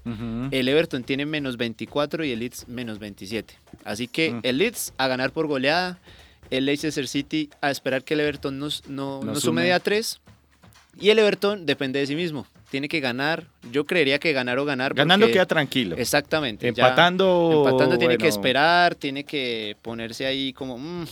El 0.51 0.67
Everton 0.67 1.03
tiene 1.03 1.25
menos 1.25 1.57
24 1.57 2.23
y 2.23 2.33
el 2.33 2.39
Leeds 2.39 2.67
menos 2.67 2.99
27. 2.99 3.55
Así 3.83 4.07
que 4.07 4.29
mm. 4.29 4.39
el 4.43 4.59
Leeds 4.59 4.93
a 4.97 5.07
ganar 5.07 5.31
por 5.31 5.47
goleada, 5.47 5.97
el 6.51 6.67
Leicester 6.67 7.07
City 7.07 7.49
a 7.61 7.71
esperar 7.71 8.03
que 8.03 8.13
el 8.13 8.19
Everton 8.19 8.59
no, 8.59 8.69
no, 8.87 9.35
sume 9.35 9.63
de 9.63 9.73
a 9.73 9.79
3 9.79 10.21
y 10.99 11.09
el 11.09 11.19
Everton 11.19 11.65
depende 11.65 11.99
de 11.99 12.07
sí 12.07 12.15
mismo 12.15 12.45
tiene 12.73 12.89
que 12.89 13.01
ganar. 13.01 13.45
Yo 13.71 13.85
creería 13.85 14.17
que 14.17 14.33
ganar 14.33 14.57
o 14.57 14.65
ganar. 14.65 14.95
Ganando 14.95 15.27
queda 15.27 15.45
tranquilo. 15.45 15.95
Exactamente. 15.95 16.67
Empatando. 16.67 17.65
empatando 17.67 17.99
tiene 17.99 18.17
que 18.17 18.27
esperar, 18.27 18.95
tiene 18.95 19.25
que 19.25 19.77
ponerse 19.83 20.25
ahí 20.25 20.53
como. 20.53 20.79
Mm, 20.79 21.05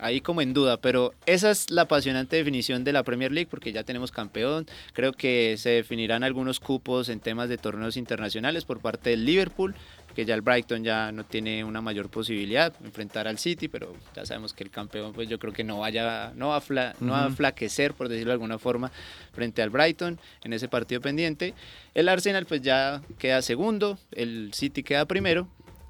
ahí 0.00 0.20
como 0.20 0.42
en 0.42 0.52
duda, 0.52 0.76
pero 0.76 1.14
esa 1.24 1.50
es 1.50 1.70
la 1.70 1.82
apasionante 1.82 2.36
definición 2.36 2.84
de 2.84 2.92
la 2.92 3.04
Premier 3.04 3.32
League 3.32 3.48
porque 3.50 3.72
ya 3.72 3.84
tenemos 3.84 4.12
campeón. 4.12 4.66
Creo 4.92 5.14
que 5.14 5.56
se 5.56 5.70
definirán 5.70 6.24
algunos 6.24 6.60
cupos 6.60 7.08
en 7.08 7.20
temas 7.20 7.48
de 7.48 7.56
torneos 7.56 7.96
internacionales 7.96 8.66
por 8.66 8.80
parte 8.80 9.08
del 9.08 9.24
Liverpool, 9.24 9.74
que 10.18 10.24
ya 10.24 10.34
el 10.34 10.40
Brighton 10.40 10.82
ya 10.82 11.12
no 11.12 11.22
tiene 11.22 11.62
una 11.62 11.80
mayor 11.80 12.08
posibilidad 12.08 12.76
de 12.76 12.86
enfrentar 12.88 13.28
al 13.28 13.38
City, 13.38 13.68
pero 13.68 13.94
ya 14.16 14.26
sabemos 14.26 14.52
que 14.52 14.64
el 14.64 14.70
campeón 14.72 15.12
pues 15.12 15.28
yo 15.28 15.38
creo 15.38 15.52
que 15.52 15.62
no 15.62 15.78
vaya 15.78 16.32
no 16.34 16.48
va 16.48 16.56
a, 16.56 16.94
no 16.98 17.12
va 17.12 17.26
a 17.26 17.30
flaquecer 17.30 17.94
por 17.94 18.08
decirlo 18.08 18.30
de 18.30 18.32
alguna 18.32 18.58
forma 18.58 18.90
frente 19.30 19.62
al 19.62 19.70
Brighton 19.70 20.18
en 20.42 20.52
ese 20.52 20.66
partido 20.66 21.00
pendiente. 21.00 21.54
El 21.94 22.08
Arsenal 22.08 22.46
pues 22.46 22.62
ya 22.62 23.00
queda 23.16 23.42
segundo, 23.42 23.96
el 24.10 24.50
City 24.54 24.82
queda 24.82 25.04
primero 25.04 25.46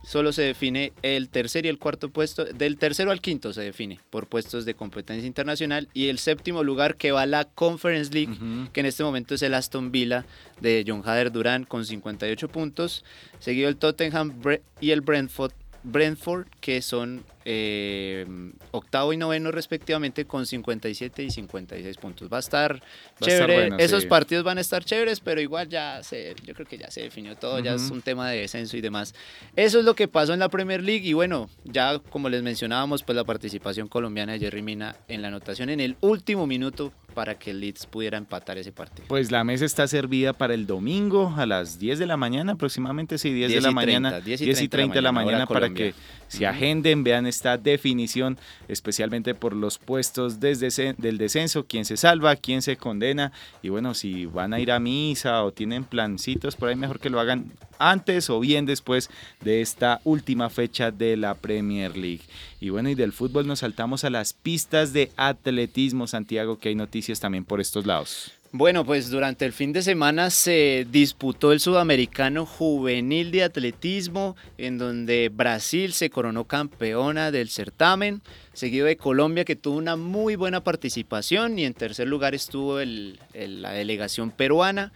solo 0.08 0.32
se 0.32 0.40
define 0.40 0.94
el 1.02 1.28
tercer 1.28 1.66
y 1.66 1.68
el 1.68 1.78
cuarto 1.78 2.08
puesto, 2.08 2.46
del 2.46 2.78
tercero 2.78 3.10
al 3.10 3.20
quinto 3.20 3.52
se 3.52 3.60
define 3.60 4.00
por 4.08 4.26
puestos 4.26 4.64
de 4.64 4.72
competencia 4.72 5.26
internacional 5.26 5.88
y 5.92 6.08
el 6.08 6.18
séptimo 6.18 6.64
lugar 6.64 6.96
que 6.96 7.12
va 7.12 7.22
a 7.22 7.26
la 7.26 7.44
Conference 7.44 8.10
League, 8.14 8.34
que 8.72 8.80
en 8.80 8.86
este 8.86 9.04
momento 9.04 9.34
es 9.34 9.42
el 9.42 9.52
Aston 9.52 9.92
Villa 9.92 10.24
de 10.62 10.82
John 10.86 11.02
Hader 11.04 11.30
Durán 11.30 11.64
con 11.64 11.84
58 11.84 12.48
puntos, 12.48 13.04
seguido 13.38 13.68
el 13.68 13.76
Tottenham 13.76 14.32
y 14.80 14.92
el 14.92 15.02
Brentford 15.02 15.52
Brentford, 15.82 16.46
que 16.60 16.82
son 16.82 17.24
eh, 17.50 18.26
octavo 18.72 19.14
y 19.14 19.16
noveno 19.16 19.50
respectivamente 19.50 20.26
con 20.26 20.44
57 20.44 21.22
y 21.22 21.30
56 21.30 21.96
puntos. 21.96 22.28
Va 22.30 22.36
a 22.36 22.40
estar 22.40 22.82
chévere, 23.22 23.70
esos 23.78 24.04
partidos 24.04 24.44
van 24.44 24.58
a 24.58 24.60
estar 24.60 24.84
chéveres, 24.84 25.20
pero 25.20 25.40
igual 25.40 25.66
ya 25.66 26.02
se, 26.02 26.34
yo 26.44 26.52
creo 26.52 26.66
que 26.66 26.76
ya 26.76 26.90
se 26.90 27.00
definió 27.00 27.36
todo, 27.36 27.58
ya 27.60 27.76
es 27.76 27.90
un 27.90 28.02
tema 28.02 28.28
de 28.28 28.40
descenso 28.40 28.76
y 28.76 28.82
demás. 28.82 29.14
Eso 29.56 29.78
es 29.78 29.86
lo 29.86 29.94
que 29.94 30.08
pasó 30.08 30.34
en 30.34 30.40
la 30.40 30.50
Premier 30.50 30.82
League 30.82 31.08
y 31.08 31.14
bueno, 31.14 31.48
ya 31.64 31.98
como 32.10 32.28
les 32.28 32.42
mencionábamos, 32.42 33.02
pues 33.02 33.16
la 33.16 33.24
participación 33.24 33.88
colombiana 33.88 34.34
de 34.34 34.40
Jerry 34.40 34.60
Mina 34.60 34.96
en 35.08 35.22
la 35.22 35.28
anotación 35.28 35.70
en 35.70 35.80
el 35.80 35.96
último 36.02 36.46
minuto 36.46 36.92
para 37.18 37.36
que 37.36 37.50
el 37.50 37.60
Leeds 37.60 37.86
pudiera 37.86 38.16
empatar 38.16 38.58
ese 38.58 38.70
partido. 38.70 39.08
Pues 39.08 39.32
la 39.32 39.42
mesa 39.42 39.64
está 39.64 39.88
servida 39.88 40.34
para 40.34 40.54
el 40.54 40.66
domingo 40.68 41.34
a 41.36 41.46
las 41.46 41.78
10 41.80 41.98
de 41.98 42.06
la 42.06 42.16
mañana, 42.16 42.52
aproximadamente, 42.52 43.18
sí, 43.18 43.32
10, 43.32 43.54
de 43.54 43.60
la 43.60 43.72
mañana, 43.72 44.20
10 44.20 44.42
y 44.42 44.68
30, 44.68 44.94
de 44.94 45.02
la 45.02 45.10
mañana, 45.10 45.46
para 45.46 45.70
que 45.70 45.94
se 46.28 46.46
agenden, 46.46 47.02
vean 47.02 47.26
esta 47.38 47.56
definición, 47.56 48.36
especialmente 48.66 49.34
por 49.34 49.54
los 49.54 49.78
puestos 49.78 50.40
desde 50.40 50.94
del 50.98 51.18
descenso, 51.18 51.66
quién 51.66 51.84
se 51.84 51.96
salva, 51.96 52.34
quién 52.36 52.62
se 52.62 52.76
condena, 52.76 53.32
y 53.62 53.68
bueno, 53.68 53.94
si 53.94 54.26
van 54.26 54.52
a 54.52 54.60
ir 54.60 54.72
a 54.72 54.80
misa 54.80 55.44
o 55.44 55.52
tienen 55.52 55.84
plancitos 55.84 56.56
por 56.56 56.68
ahí, 56.68 56.76
mejor 56.76 56.98
que 56.98 57.10
lo 57.10 57.20
hagan 57.20 57.52
antes 57.78 58.28
o 58.28 58.40
bien 58.40 58.66
después 58.66 59.08
de 59.40 59.60
esta 59.60 60.00
última 60.04 60.50
fecha 60.50 60.90
de 60.90 61.16
la 61.16 61.34
Premier 61.34 61.96
League. 61.96 62.22
Y 62.60 62.70
bueno, 62.70 62.88
y 62.90 62.96
del 62.96 63.12
fútbol 63.12 63.46
nos 63.46 63.60
saltamos 63.60 64.02
a 64.02 64.10
las 64.10 64.32
pistas 64.32 64.92
de 64.92 65.12
atletismo, 65.16 66.08
Santiago, 66.08 66.58
que 66.58 66.70
hay 66.70 66.74
noticias 66.74 67.20
también 67.20 67.44
por 67.44 67.60
estos 67.60 67.86
lados. 67.86 68.32
Bueno, 68.50 68.86
pues 68.86 69.10
durante 69.10 69.44
el 69.44 69.52
fin 69.52 69.74
de 69.74 69.82
semana 69.82 70.30
se 70.30 70.86
disputó 70.90 71.52
el 71.52 71.60
sudamericano 71.60 72.46
juvenil 72.46 73.30
de 73.30 73.42
atletismo, 73.42 74.36
en 74.56 74.78
donde 74.78 75.28
Brasil 75.28 75.92
se 75.92 76.08
coronó 76.08 76.44
campeona 76.44 77.30
del 77.30 77.50
certamen, 77.50 78.22
seguido 78.54 78.86
de 78.86 78.96
Colombia, 78.96 79.44
que 79.44 79.54
tuvo 79.54 79.76
una 79.76 79.96
muy 79.96 80.34
buena 80.34 80.64
participación, 80.64 81.58
y 81.58 81.66
en 81.66 81.74
tercer 81.74 82.08
lugar 82.08 82.34
estuvo 82.34 82.78
la 82.78 83.72
delegación 83.72 84.30
peruana. 84.30 84.92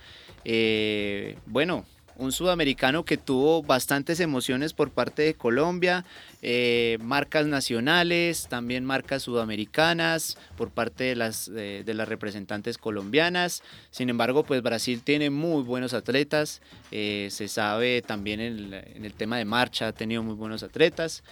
Eh, 0.46 1.36
bueno, 1.44 1.84
un 2.16 2.32
sudamericano 2.32 3.04
que 3.04 3.16
tuvo 3.16 3.62
bastantes 3.62 4.20
emociones 4.20 4.72
por 4.72 4.90
parte 4.90 5.22
de 5.22 5.34
Colombia, 5.34 6.04
eh, 6.42 6.98
marcas 7.00 7.46
nacionales, 7.46 8.46
también 8.48 8.84
marcas 8.84 9.22
sudamericanas 9.22 10.36
por 10.56 10.70
parte 10.70 11.04
de 11.04 11.16
las, 11.16 11.52
de 11.52 11.94
las 11.94 12.08
representantes 12.08 12.78
colombianas. 12.78 13.62
Sin 13.90 14.08
embargo, 14.08 14.44
pues 14.44 14.62
Brasil 14.62 15.02
tiene 15.02 15.30
muy 15.30 15.62
buenos 15.62 15.94
atletas, 15.94 16.60
eh, 16.90 17.28
se 17.30 17.48
sabe 17.48 18.02
también 18.02 18.40
en 18.40 19.04
el, 19.04 19.14
tema 19.14 19.38
de 19.38 19.44
marcha, 19.44 19.88
ha 19.88 19.92
tenido 19.92 20.22
muy 20.22 20.34
buenos 20.34 20.62
atletas. 20.62 21.22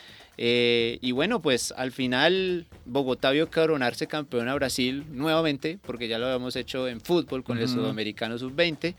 Eh, 0.42 0.98
y 1.02 1.12
bueno, 1.12 1.40
pues 1.40 1.72
al 1.76 1.92
final 1.92 2.66
Bogotá 2.86 3.30
vio 3.30 3.50
coronarse 3.50 4.06
campeón 4.06 4.48
a 4.48 4.54
Brasil 4.54 5.04
nuevamente, 5.10 5.78
porque 5.84 6.08
ya 6.08 6.18
lo 6.18 6.26
habíamos 6.26 6.56
hecho 6.56 6.88
en 6.88 7.00
fútbol 7.00 7.44
con 7.44 7.58
el 7.58 7.68
Sudamericano 7.68 8.38
Sub-20. 8.38 8.94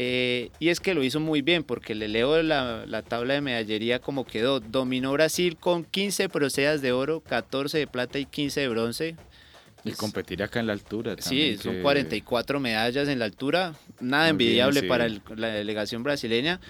Eh, 0.00 0.52
y 0.60 0.68
es 0.68 0.78
que 0.78 0.94
lo 0.94 1.02
hizo 1.02 1.18
muy 1.18 1.42
bien, 1.42 1.64
porque 1.64 1.96
le 1.96 2.06
leo 2.06 2.40
la, 2.44 2.86
la, 2.86 3.02
tabla 3.02 3.34
de 3.34 3.40
medallería 3.40 3.98
como 3.98 4.24
quedó. 4.24 4.60
Dominó 4.60 5.10
Brasil 5.10 5.56
con 5.56 5.84
15 5.84 6.28
procedas 6.28 6.80
de 6.82 6.92
oro, 6.92 7.18
14 7.18 7.78
de 7.78 7.88
plata 7.88 8.20
y 8.20 8.24
15 8.24 8.60
de 8.60 8.68
bronce. 8.68 9.16
Y 9.82 9.90
competir 9.90 10.40
acá 10.44 10.60
en 10.60 10.68
la 10.68 10.72
altura. 10.72 11.16
sí, 11.18 11.58
son 11.60 11.82
44 11.82 12.60
medallas 12.60 13.08
en 13.08 13.18
la 13.18 13.24
altura, 13.24 13.74
nada 13.98 14.28
envidiable 14.28 14.84
para 14.84 15.08
la 15.34 15.48
delegación 15.48 16.04
brasileña. 16.04 16.60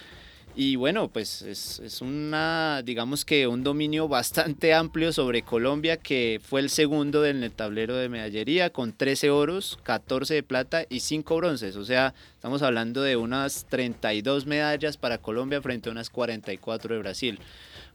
Y 0.57 0.75
bueno, 0.75 1.09
pues 1.09 1.43
es, 1.43 2.01
una, 2.01 2.83
digamos 2.85 3.25
que 3.25 3.47
un 3.47 3.63
dominio 3.63 4.09
bastante 4.09 4.75
amplio 4.75 5.13
sobre 5.13 5.43
Colombia, 5.43 5.97
que 5.99 6.41
fue 6.43 6.61
el 6.61 6.69
segundo 6.69 7.25
en 7.25 7.45
el 7.45 7.53
tablero 7.53 7.97
de 7.97 8.09
medallería, 8.09 8.71
con 8.71 8.93
13 8.93 9.31
oros, 9.31 9.79
14 9.85 10.35
de 10.35 10.43
plata 10.43 10.85
y 10.89 11.01
5 11.01 11.37
bronces. 11.37 11.77
O 11.77 11.85
sea, 11.85 12.13
estamos 12.35 12.63
hablando 12.63 13.03
de 13.03 13.17
unas 13.17 13.67
32 13.69 14.47
medallas 14.47 14.97
para 14.97 15.19
Colombia 15.19 15.63
frente 15.63 15.91
a 15.91 15.93
unas 15.93 16.11
44 16.11 16.95
de 16.95 17.01
Brasil 17.01 17.41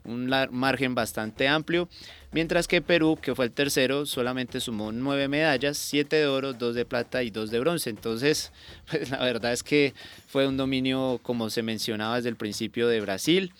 un 0.05 0.29
margen 0.51 0.95
bastante 0.95 1.47
amplio, 1.47 1.87
mientras 2.33 2.67
que 2.67 2.81
Perú, 2.81 3.17
que 3.21 3.35
fue 3.35 3.45
el 3.45 3.51
tercero, 3.51 4.05
solamente 4.05 4.59
sumó 4.59 4.91
nueve 4.91 5.27
medallas, 5.27 5.77
siete 5.77 6.17
de 6.17 6.27
oro, 6.27 6.53
dos 6.53 6.75
de 6.75 6.85
plata 6.85 7.23
y 7.23 7.29
dos 7.29 7.51
de 7.51 7.59
bronce. 7.59 7.89
Entonces, 7.89 8.51
pues, 8.91 9.09
la 9.09 9.19
verdad 9.19 9.53
es 9.53 9.63
que 9.63 9.93
fue 10.27 10.47
un 10.47 10.57
dominio, 10.57 11.19
como 11.23 11.49
se 11.49 11.63
mencionaba 11.63 12.17
desde 12.17 12.29
el 12.29 12.35
principio, 12.35 12.87
de 12.87 13.01
Brasil. 13.01 13.53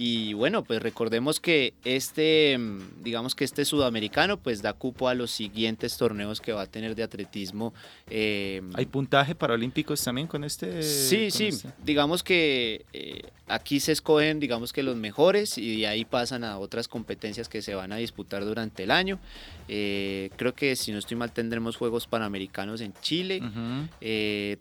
Y 0.00 0.32
bueno, 0.32 0.62
pues 0.62 0.80
recordemos 0.80 1.40
que 1.40 1.74
este, 1.84 2.56
mm, 2.56 3.02
digamos 3.02 3.34
que 3.34 3.44
este 3.44 3.64
sudamericano, 3.64 4.36
pues 4.36 4.62
da 4.62 4.72
cupo 4.72 5.08
a 5.08 5.14
los 5.14 5.32
siguientes 5.32 5.96
torneos 5.96 6.40
que 6.40 6.52
va 6.52 6.62
a 6.62 6.66
tener 6.66 6.94
de 6.94 7.02
atletismo. 7.02 7.74
Eh, 8.08 8.62
¿Hay 8.74 8.86
puntaje 8.86 9.34
para 9.34 9.54
olímpicos 9.54 10.02
también 10.02 10.28
con 10.28 10.44
este? 10.44 10.84
Sí, 10.84 11.32
sí. 11.32 11.48
Este? 11.48 11.70
Digamos 11.84 12.22
que 12.22 12.86
eh, 12.92 13.22
aquí 13.48 13.80
se 13.80 13.90
escogen, 13.90 14.38
digamos 14.38 14.72
que 14.72 14.84
los 14.84 14.96
mejores 14.96 15.58
y 15.58 15.80
de 15.80 15.88
ahí 15.88 16.04
pasan 16.04 16.44
a 16.44 16.58
otras 16.58 16.86
competencias 16.86 17.48
que 17.48 17.60
se 17.60 17.74
van 17.74 17.90
a 17.90 17.96
disputar 17.96 18.44
durante 18.44 18.84
el 18.84 18.92
año. 18.92 19.18
Eh, 19.66 20.30
creo 20.36 20.54
que 20.54 20.76
si 20.76 20.92
no 20.92 20.98
estoy 20.98 21.16
mal 21.16 21.32
tendremos 21.32 21.76
Juegos 21.76 22.06
Panamericanos 22.06 22.80
en 22.82 22.94
Chile. 23.02 23.42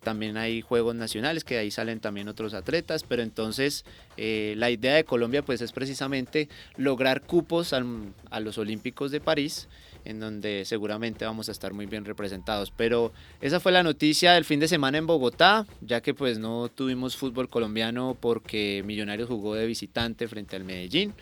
también 0.02 0.36
hay 0.36 0.62
Juegos 0.62 0.96
Nacionales 0.96 1.44
que 1.44 1.54
de 1.54 1.60
ahí 1.62 1.72
salen 1.72 2.00
también 2.00 2.28
otros 2.28 2.56
atletas, 2.56 3.04
pero 3.04 3.22
entonces 3.22 3.86
la 4.18 4.72
idea 4.72 4.96
de 4.96 5.04
Colombia 5.04 5.27
pues 5.44 5.62
es 5.62 5.72
precisamente 5.72 6.50
lograr 6.78 7.22
cupos 7.22 7.74
a 7.74 8.40
los 8.40 8.58
Olímpicos 8.58 9.12
de 9.12 9.20
París, 9.20 9.68
en 10.06 10.20
donde 10.20 10.64
seguramente 10.66 11.26
vamos 11.26 11.50
a 11.50 11.52
estar 11.52 11.74
muy 11.74 11.86
bien 11.86 12.06
representados. 12.06 12.72
Pero 12.76 13.12
esa 13.42 13.60
fue 13.60 13.72
la 13.72 13.84
noticia 13.84 14.34
del 14.34 14.46
fin 14.46 14.60
de 14.60 14.68
semana 14.68 14.98
en 14.98 15.08
Bogotá, 15.08 15.66
ya 15.82 16.02
que 16.02 16.14
pues 16.14 16.40
no 16.40 16.70
tuvimos 16.70 17.18
fútbol 17.18 17.50
colombiano 17.50 18.18
porque 18.20 18.84
Millonarios 18.86 19.28
jugó 19.28 19.56
de 19.56 19.66
visitante 19.66 20.28
frente 20.28 20.56
al 20.56 20.64
Medellín. 20.64 21.14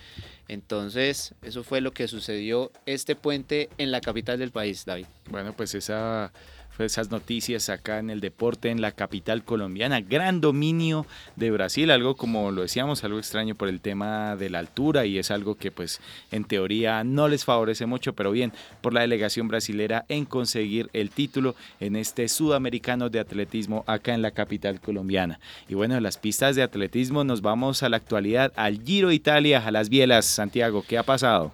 Entonces, 0.48 1.34
eso 1.42 1.64
fue 1.64 1.82
lo 1.82 1.92
que 1.92 2.08
sucedió 2.08 2.72
este 2.86 3.16
puente 3.16 3.70
en 3.80 3.92
la 3.92 4.00
capital 4.02 4.38
del 4.38 4.52
país, 4.52 4.86
David. 4.86 5.08
Bueno, 5.32 5.54
pues 5.54 5.74
esa 5.74 6.32
esas 6.80 7.12
noticias 7.12 7.70
acá 7.70 8.00
en 8.00 8.10
el 8.10 8.20
deporte 8.20 8.70
en 8.70 8.82
la 8.82 8.92
capital 8.92 9.44
colombiana. 9.44 10.02
Gran 10.02 10.42
dominio 10.42 11.06
de 11.36 11.52
Brasil, 11.52 11.92
algo 11.92 12.16
como 12.16 12.52
lo 12.52 12.64
decíamos, 12.64 13.04
algo 13.04 13.20
extraño 13.20 13.56
por 13.56 13.70
el 13.70 13.82
tema 13.82 14.36
de 14.36 14.50
la 14.50 14.60
altura 14.60 15.06
y 15.06 15.18
es 15.18 15.32
algo 15.32 15.56
que 15.56 15.72
pues 15.72 16.02
en 16.32 16.44
teoría 16.44 17.04
no 17.04 17.28
les 17.28 17.46
favorece 17.46 17.86
mucho, 17.86 18.14
pero 18.14 18.32
bien 18.32 18.52
por 18.82 18.94
la 18.94 19.02
delegación 19.02 19.48
brasilera 19.48 20.06
en 20.10 20.26
conseguir 20.26 20.90
el 20.94 21.10
título 21.10 21.56
en 21.80 21.96
este 21.96 22.28
sudamericano 22.28 23.10
de 23.10 23.20
atletismo 23.20 23.84
acá 23.88 24.14
en 24.14 24.22
la 24.22 24.32
capital 24.32 24.80
colombiana. 24.82 25.40
Y 25.70 25.76
bueno, 25.76 25.96
en 25.96 26.04
las 26.04 26.18
pistas 26.18 26.56
de 26.56 26.64
atletismo 26.64 27.24
nos 27.24 27.42
vamos 27.42 27.84
a 27.84 27.90
la 27.90 27.98
actualidad, 27.98 28.52
al 28.56 28.82
Giro 28.84 29.12
Italia, 29.12 29.66
a 29.66 29.72
las 29.72 29.90
Bielas. 29.90 30.26
Santiago, 30.26 30.84
¿qué 30.88 30.98
ha 30.98 31.04
pasado? 31.04 31.52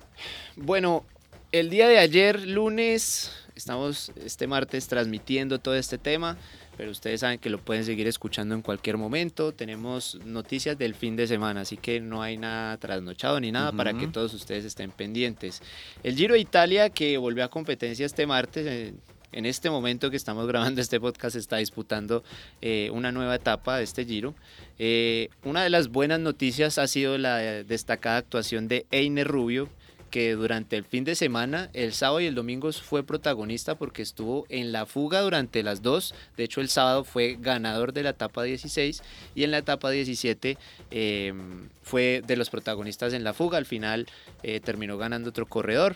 Bueno, 0.56 1.04
el 1.52 1.70
día 1.70 1.88
de 1.88 2.00
ayer, 2.00 2.48
lunes, 2.48 3.41
Estamos 3.62 4.12
este 4.26 4.48
martes 4.48 4.88
transmitiendo 4.88 5.60
todo 5.60 5.76
este 5.76 6.00
tema, 6.00 6.36
pero 6.78 6.90
ustedes 6.90 7.20
saben 7.20 7.38
que 7.38 7.52
lo 7.52 7.60
pueden 7.60 7.86
seguir 7.86 8.08
escuchando 8.08 8.56
en 8.56 8.64
cualquier 8.64 8.98
momento. 8.98 9.52
Tenemos 9.52 10.18
noticias 10.26 10.80
del 10.80 10.96
fin 10.96 11.16
de 11.16 11.28
semana, 11.28 11.62
así 11.62 11.78
que 11.78 12.00
no 12.00 12.24
hay 12.24 12.38
nada 12.38 12.76
trasnochado 12.78 13.40
ni 13.40 13.52
nada 13.52 13.72
para 13.72 13.94
que 13.94 14.08
todos 14.08 14.34
ustedes 14.34 14.66
estén 14.66 14.90
pendientes. 14.90 15.62
El 16.02 16.16
Giro 16.16 16.34
de 16.34 16.40
Italia, 16.40 16.90
que 16.90 17.20
volvió 17.20 17.44
a 17.44 17.50
competencia 17.50 18.04
este 18.04 18.26
martes, 18.26 18.66
eh, 18.66 18.94
en 19.32 19.46
este 19.46 19.70
momento 19.70 20.10
que 20.10 20.18
estamos 20.18 20.48
grabando 20.48 20.82
este 20.82 21.00
podcast 21.00 21.36
está 21.36 21.58
disputando 21.58 22.24
eh, 22.64 22.90
una 22.92 23.12
nueva 23.12 23.36
etapa 23.36 23.78
de 23.78 23.84
este 23.84 24.06
Giro. 24.06 24.34
Eh, 24.80 25.30
una 25.44 25.62
de 25.62 25.70
las 25.70 25.90
buenas 25.90 26.20
noticias 26.20 26.80
ha 26.80 26.88
sido 26.88 27.20
la 27.20 27.38
destacada 27.38 28.18
actuación 28.18 28.68
de 28.68 28.88
Einer 28.90 29.28
Rubio, 29.28 29.70
que 30.12 30.34
durante 30.34 30.76
el 30.76 30.84
fin 30.84 31.06
de 31.06 31.16
semana, 31.16 31.70
el 31.74 31.94
sábado 31.94 32.20
y 32.20 32.26
el 32.26 32.36
domingo 32.36 32.72
fue 32.74 33.04
protagonista 33.04 33.76
porque 33.76 34.02
estuvo 34.02 34.46
en 34.50 34.72
la 34.72 34.86
fuga 34.86 35.22
durante 35.22 35.64
las 35.64 35.82
dos. 35.82 36.14
De 36.38 36.44
hecho, 36.44 36.62
el 36.62 36.70
sábado 36.70 37.04
fue 37.04 37.38
ganador 37.40 37.94
de 37.94 38.04
la 38.04 38.12
etapa 38.12 38.44
16 38.44 39.02
y 39.34 39.44
en 39.44 39.52
la 39.52 39.58
etapa 39.58 39.90
17 39.90 40.58
em, 40.92 41.70
fue 41.82 42.22
de 42.28 42.36
los 42.36 42.50
protagonistas 42.50 43.14
en 43.14 43.24
la 43.24 43.34
fuga. 43.34 43.58
Al 43.58 43.66
final 43.66 44.06
eh, 44.44 44.60
terminó 44.60 44.98
ganando 44.98 45.30
otro 45.30 45.48
corredor. 45.48 45.96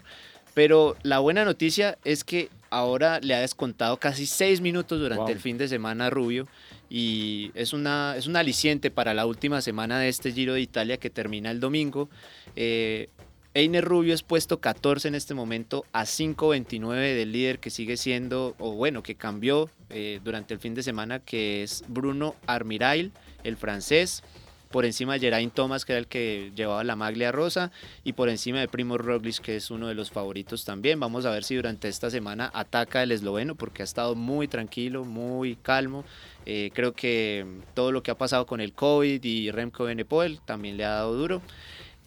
Pero 0.56 0.96
la 1.04 1.20
buena 1.20 1.44
noticia 1.44 1.98
es 2.06 2.24
que 2.24 2.50
ahora 2.70 3.20
le 3.20 3.36
ha 3.36 3.42
descontado 3.42 3.98
casi 3.98 4.26
seis 4.26 4.62
minutos 4.62 5.02
durante 5.02 5.34
el 5.34 5.40
fin 5.40 5.58
de 5.58 5.68
semana 5.68 6.06
a 6.06 6.10
Rubio 6.10 6.48
y 6.90 7.52
es, 7.56 7.74
una, 7.74 8.16
es 8.18 8.26
un 8.26 8.38
aliciente 8.38 8.90
para 8.90 9.14
la 9.14 9.26
última 9.26 9.62
semana 9.62 10.00
de 10.00 10.08
este 10.08 10.32
Giro 10.32 10.54
de 10.54 10.62
Italia 10.62 10.96
que 10.96 11.10
termina 11.10 11.52
el 11.52 11.60
domingo. 11.60 12.08
Eh, 12.56 13.10
Einer 13.56 13.86
Rubio 13.86 14.14
es 14.14 14.22
puesto 14.22 14.60
14 14.60 15.08
en 15.08 15.16
este 15.16 15.34
momento 15.34 15.86
a 15.94 16.04
5.29 16.04 17.16
del 17.16 17.32
líder 17.32 17.60
que 17.60 17.70
sigue 17.70 17.96
siendo, 17.96 18.54
o 18.60 18.74
bueno, 18.74 19.02
que 19.02 19.16
cambió 19.16 19.70
eh, 19.90 20.20
durante 20.26 20.54
el 20.54 20.60
fin 20.60 20.74
de 20.74 20.84
semana, 20.84 21.20
que 21.20 21.64
es 21.64 21.86
Bruno 21.88 22.36
Armirail, 22.48 23.14
el 23.46 23.56
francés 23.56 24.24
por 24.72 24.84
encima 24.84 25.14
de 25.14 25.22
Geraint 25.22 25.54
Thomas, 25.54 25.86
que 25.86 25.94
era 25.94 26.00
el 26.00 26.08
que 26.08 26.52
llevaba 26.54 26.84
la 26.84 26.98
maglia 26.98 27.32
rosa, 27.32 27.72
y 28.04 28.12
por 28.12 28.28
encima 28.28 28.60
de 28.60 28.68
Primo 28.68 28.98
Roglic, 28.98 29.40
que 29.40 29.56
es 29.56 29.72
uno 29.72 29.88
de 29.88 29.96
los 29.96 30.12
favoritos 30.12 30.66
también. 30.66 31.00
Vamos 31.00 31.26
a 31.26 31.32
ver 31.32 31.46
si 31.46 31.56
durante 31.56 31.88
esta 31.88 32.10
semana 32.10 32.52
ataca 32.54 33.04
el 33.04 33.14
esloveno, 33.14 33.56
porque 33.56 33.84
ha 33.84 33.86
estado 33.86 34.16
muy 34.16 34.50
tranquilo, 34.50 35.06
muy 35.06 35.56
calmo. 35.56 36.04
Eh, 36.46 36.72
creo 36.74 36.92
que 36.92 37.46
todo 37.74 37.94
lo 37.94 38.04
que 38.04 38.12
ha 38.12 38.18
pasado 38.18 38.46
con 38.46 38.60
el 38.60 38.74
COVID 38.74 39.24
y 39.24 39.50
Remco 39.50 39.86
Benepoel 39.86 40.42
también 40.42 40.76
le 40.76 40.84
ha 40.84 40.90
dado 40.90 41.16
duro. 41.16 41.42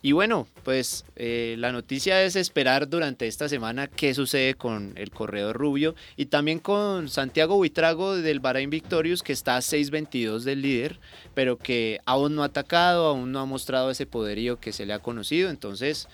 Y 0.00 0.12
bueno, 0.12 0.46
pues 0.62 1.04
eh, 1.16 1.56
la 1.58 1.72
noticia 1.72 2.22
es 2.22 2.36
esperar 2.36 2.88
durante 2.88 3.26
esta 3.26 3.48
semana 3.48 3.88
qué 3.88 4.14
sucede 4.14 4.54
con 4.54 4.92
el 4.96 5.10
corredor 5.10 5.56
rubio 5.56 5.96
y 6.16 6.26
también 6.26 6.60
con 6.60 7.08
Santiago 7.08 7.56
Buitrago 7.56 8.16
del 8.16 8.38
Bahrain 8.38 8.70
Victorious 8.70 9.22
que 9.22 9.32
está 9.32 9.56
a 9.56 9.60
6.22 9.60 10.40
del 10.44 10.62
líder, 10.62 11.00
pero 11.34 11.58
que 11.58 12.00
aún 12.06 12.36
no 12.36 12.44
ha 12.44 12.46
atacado, 12.46 13.06
aún 13.06 13.32
no 13.32 13.40
ha 13.40 13.46
mostrado 13.46 13.90
ese 13.90 14.06
poderío 14.06 14.60
que 14.60 14.72
se 14.72 14.86
le 14.86 14.92
ha 14.92 15.00
conocido. 15.00 15.50
Entonces, 15.50 16.06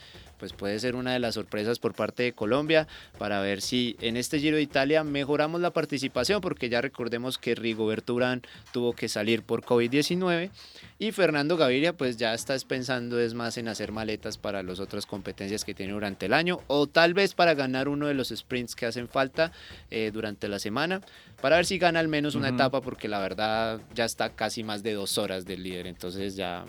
pues 0.44 0.52
puede 0.52 0.78
ser 0.78 0.94
una 0.94 1.14
de 1.14 1.20
las 1.20 1.36
sorpresas 1.36 1.78
por 1.78 1.94
parte 1.94 2.22
de 2.22 2.34
Colombia 2.34 2.86
para 3.16 3.40
ver 3.40 3.62
si 3.62 3.96
en 4.02 4.18
este 4.18 4.38
Giro 4.38 4.58
de 4.58 4.62
Italia 4.62 5.02
mejoramos 5.02 5.58
la 5.62 5.70
participación, 5.70 6.42
porque 6.42 6.68
ya 6.68 6.82
recordemos 6.82 7.38
que 7.38 7.54
Rigoberto 7.54 8.12
Urán 8.12 8.42
tuvo 8.70 8.92
que 8.92 9.08
salir 9.08 9.42
por 9.42 9.64
COVID-19 9.64 10.50
y 10.98 11.12
Fernando 11.12 11.56
Gaviria 11.56 11.94
pues 11.94 12.18
ya 12.18 12.34
está 12.34 12.54
pensando 12.68 13.18
es 13.18 13.32
más 13.32 13.56
en 13.56 13.68
hacer 13.68 13.90
maletas 13.90 14.36
para 14.36 14.62
las 14.62 14.80
otras 14.80 15.06
competencias 15.06 15.64
que 15.64 15.72
tiene 15.72 15.94
durante 15.94 16.26
el 16.26 16.34
año 16.34 16.60
o 16.66 16.86
tal 16.86 17.14
vez 17.14 17.32
para 17.32 17.54
ganar 17.54 17.88
uno 17.88 18.06
de 18.06 18.12
los 18.12 18.28
sprints 18.28 18.76
que 18.76 18.84
hacen 18.84 19.08
falta 19.08 19.50
eh, 19.90 20.10
durante 20.12 20.46
la 20.48 20.58
semana 20.58 21.00
para 21.40 21.56
ver 21.56 21.64
si 21.64 21.78
gana 21.78 22.00
al 22.00 22.08
menos 22.08 22.34
una 22.34 22.50
etapa 22.50 22.82
porque 22.82 23.08
la 23.08 23.18
verdad 23.18 23.80
ya 23.94 24.04
está 24.04 24.28
casi 24.28 24.62
más 24.62 24.82
de 24.82 24.92
dos 24.92 25.16
horas 25.16 25.46
del 25.46 25.62
líder 25.62 25.86
entonces 25.86 26.36
ya 26.36 26.66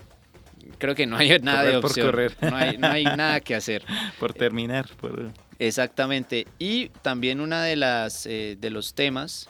creo 0.78 0.94
que 0.94 1.06
no 1.06 1.16
hay 1.16 1.38
nada 1.42 1.64
de 1.64 1.76
opción. 1.76 2.06
Por 2.06 2.14
correr. 2.14 2.36
No, 2.40 2.56
hay, 2.56 2.78
no 2.78 2.88
hay 2.88 3.04
nada 3.04 3.40
que 3.40 3.54
hacer. 3.54 3.84
por 4.18 4.34
terminar. 4.34 4.86
Exactamente. 5.58 6.46
Y 6.58 6.88
también 7.02 7.40
una 7.40 7.64
de 7.64 7.76
las 7.76 8.26
eh, 8.26 8.56
de 8.60 8.70
los 8.70 8.94
temas 8.94 9.48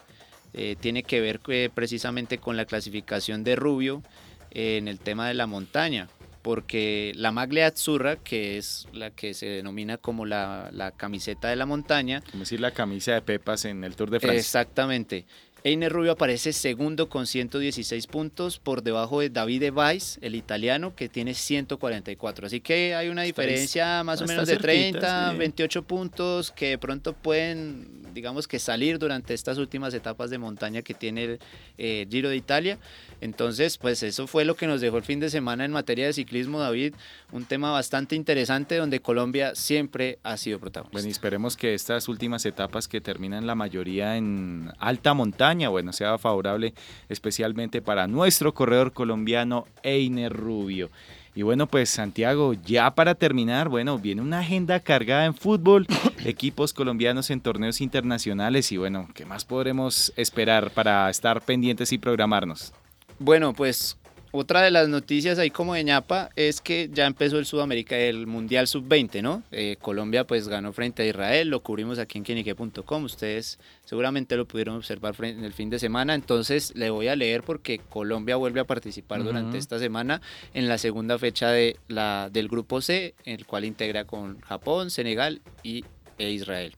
eh, 0.55 0.77
tiene 0.79 1.03
que 1.03 1.21
ver 1.21 1.41
eh, 1.49 1.71
precisamente 1.73 2.39
con 2.39 2.57
la 2.57 2.65
clasificación 2.65 3.45
de 3.45 3.57
Rubio 3.57 4.03
en 4.51 4.89
el 4.89 5.01
tema 5.01 5.29
de 5.29 5.35
la 5.35 5.47
montaña. 5.47 6.09
Porque 6.43 7.13
la 7.17 7.33
Maglia 7.33 7.67
Azzurra, 7.67 8.17
que 8.17 8.57
es 8.57 8.87
la 8.93 9.11
que 9.11 9.35
se 9.35 9.47
denomina 9.47 9.97
como 9.97 10.27
la, 10.27 10.71
la 10.73 10.93
camiseta 10.93 11.49
de 11.49 11.57
la 11.57 11.67
montaña. 11.67 12.23
Como 12.31 12.45
decir 12.45 12.61
la 12.61 12.71
camisa 12.71 13.15
de 13.15 13.23
Pepas 13.23 13.65
en 13.65 13.83
el 13.83 13.97
Tour 13.97 14.11
de 14.11 14.21
Francia. 14.21 14.39
Exactamente. 14.39 15.27
Einer 15.65 15.91
Rubio 15.91 16.13
aparece 16.13 16.53
segundo 16.53 17.09
con 17.09 17.27
116 17.27 18.07
puntos 18.07 18.59
por 18.59 18.83
debajo 18.83 19.21
de 19.21 19.31
Davide 19.31 19.71
Weiss, 19.71 20.19
el 20.23 20.35
italiano, 20.37 20.95
que 20.95 21.09
tiene 21.09 21.35
144. 21.35 22.47
Así 22.47 22.61
que 22.61 22.95
hay 22.95 23.09
una 23.09 23.23
diferencia 23.23 24.05
más 24.05 24.23
o 24.23 24.27
menos 24.27 24.47
de 24.47 24.59
30, 24.59 25.33
28 25.33 25.83
puntos 25.83 26.53
que 26.53 26.69
de 26.69 26.79
pronto 26.79 27.15
pueden, 27.15 28.15
digamos 28.15 28.47
que 28.47 28.59
salir 28.59 28.99
durante 28.99 29.35
estas 29.35 29.59
últimas 29.59 29.93
etapas 29.93 30.31
de 30.31 30.39
montaña 30.39 30.83
que 30.83 30.95
tiene 30.95 31.25
el 31.25 31.39
eh, 31.79 32.07
Giro 32.09 32.29
de 32.29 32.37
Italia. 32.37 32.79
Entonces, 33.21 33.79
pues 33.79 34.03
eso 34.03 34.27
fue 34.27 34.45
lo 34.45 34.57
que 34.57 34.67
nos 34.67 34.81
dejó 34.81 34.99
el 34.99 35.05
fin 35.05 35.21
de 35.21 35.31
semana 35.31 35.65
en 35.65 35.73
materia 35.73 36.07
de 36.07 36.13
ciclismo, 36.13 36.61
David. 36.61 36.95
Un 37.33 37.45
tema 37.45 37.71
bastante 37.71 38.15
interesante 38.15 38.77
donde 38.77 39.01
Colombia 39.01 39.55
siempre 39.55 40.19
ha 40.23 40.37
sido 40.37 40.61
protagonista. 40.61 40.93
Bueno, 40.93 41.09
y 41.09 41.11
esperemos 41.11 41.57
que 41.57 41.75
estas 41.75 42.09
últimas 42.09 42.45
etapas 42.45 42.89
que 42.89 43.01
terminan 43.01 43.47
la 43.47 43.55
mayoría 43.55 44.17
en 44.17 44.71
alta 44.79 45.15
montaña, 45.15 45.56
bueno, 45.69 45.93
sea 45.93 46.19
favorable 46.19 46.75
especialmente 47.09 47.81
para 47.81 48.07
nuestro 48.07 48.53
corredor 48.53 48.93
colombiano 48.93 49.67
Einer 49.83 50.33
Rubio. 50.33 50.91
Y 51.35 51.43
bueno, 51.43 51.67
pues 51.67 51.91
Santiago, 51.91 52.55
ya 52.55 52.95
para 52.95 53.15
terminar, 53.15 53.69
bueno, 53.69 53.99
viene 53.99 54.23
una 54.23 54.39
agenda 54.39 54.81
cargada 54.81 55.27
en 55.27 55.35
fútbol, 55.35 55.87
equipos 56.25 56.73
colombianos 56.73 57.31
en 57.31 57.41
torneos 57.41 57.81
internacionales 57.81 58.73
y 58.73 58.79
bueno, 58.79 59.09
¿qué 59.15 59.27
más 59.27 59.45
podremos 59.45 60.13
esperar 60.17 60.71
para 60.71 61.11
estar 61.11 61.43
pendientes 61.43 61.93
y 61.93 61.99
programarnos? 61.99 62.73
Bueno, 63.19 63.53
pues 63.53 63.99
otra 64.37 64.63
de 64.63 64.71
las 64.71 64.89
noticias 64.89 65.39
ahí 65.39 65.51
como 65.51 65.75
de 65.75 65.85
ñapa 65.85 66.31
es 66.37 66.61
que 66.61 66.91
ya 66.93 67.07
empezó 67.07 67.39
el 67.39 67.47
Sudamérica, 67.47 67.97
el 67.97 68.27
Mundial 68.27 68.67
Sub-20, 68.67 69.23
¿no? 69.23 69.43
Eh, 69.51 69.77
Colombia 69.81 70.27
pues 70.27 70.49
ganó 70.49 70.73
frente 70.73 71.03
a 71.03 71.07
Israel, 71.07 71.49
lo 71.49 71.61
cubrimos 71.61 71.99
aquí 71.99 72.19
en 72.19 72.25
quienique.com, 72.25 73.05
ustedes 73.05 73.59
seguramente 73.85 74.37
lo 74.37 74.47
pudieron 74.47 74.77
observar 74.77 75.15
en 75.25 75.45
el 75.45 75.53
fin 75.53 75.71
de 75.71 75.79
semana, 75.79 76.15
entonces 76.15 76.75
le 76.75 76.91
voy 76.91 77.09
a 77.09 77.17
leer 77.17 77.43
porque 77.43 77.79
Colombia 77.79 78.37
vuelve 78.37 78.61
a 78.61 78.65
participar 78.65 79.23
durante 79.25 79.59
esta 79.59 79.79
semana 79.79 80.21
en 80.55 80.69
la 80.69 80.79
segunda 80.79 81.19
fecha 81.19 81.51
de 81.51 81.77
la, 81.89 82.29
del 82.31 82.49
Grupo 82.49 82.81
C, 82.81 83.15
el 83.25 83.47
cual 83.47 83.65
integra 83.65 84.05
con 84.05 84.41
Japón, 84.41 84.91
Senegal 84.91 85.41
y, 85.63 85.85
e 86.19 86.31
Israel. 86.31 86.75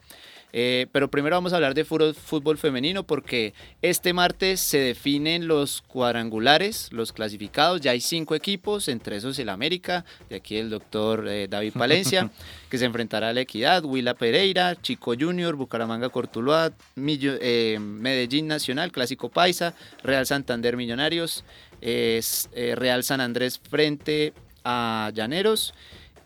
Eh, 0.53 0.87
pero 0.93 1.11
primero 1.11 1.37
vamos 1.37 1.53
a 1.53 1.57
hablar 1.57 1.75
de 1.75 1.85
fútbol 1.85 2.57
femenino 2.57 3.03
porque 3.03 3.53
este 3.83 4.13
martes 4.13 4.61
se 4.61 4.79
definen 4.79 5.47
los 5.47 5.83
cuadrangulares, 5.83 6.89
los 6.93 7.13
clasificados. 7.13 7.81
Ya 7.81 7.91
hay 7.91 8.01
cinco 8.01 8.35
equipos, 8.35 8.89
entre 8.89 9.17
esos 9.17 9.39
el 9.39 9.49
América, 9.51 10.05
de 10.31 10.37
aquí 10.37 10.57
el 10.57 10.71
doctor 10.71 11.29
eh, 11.29 11.49
David 11.49 11.75
Palencia, 11.75 12.31
que 12.71 12.79
se 12.79 12.87
enfrentará 12.87 13.29
a 13.29 13.33
la 13.33 13.43
Equidad, 13.43 13.85
Huila 13.85 14.15
Pereira, 14.15 14.77
Chico 14.81 15.15
Junior, 15.19 15.55
Bucaramanga 15.57 16.09
Cortuluá, 16.09 16.73
eh, 16.97 17.79
Medellín 17.81 18.47
Nacional, 18.47 18.91
Clásico 18.91 19.29
Paisa, 19.29 19.75
Real 20.03 20.27
Santander 20.27 20.77
Millonarios, 20.77 21.45
Real 21.81 23.05
San 23.05 23.21
Andrés 23.21 23.59
frente 23.59 24.33
a 24.65 25.13
Llaneros 25.15 25.75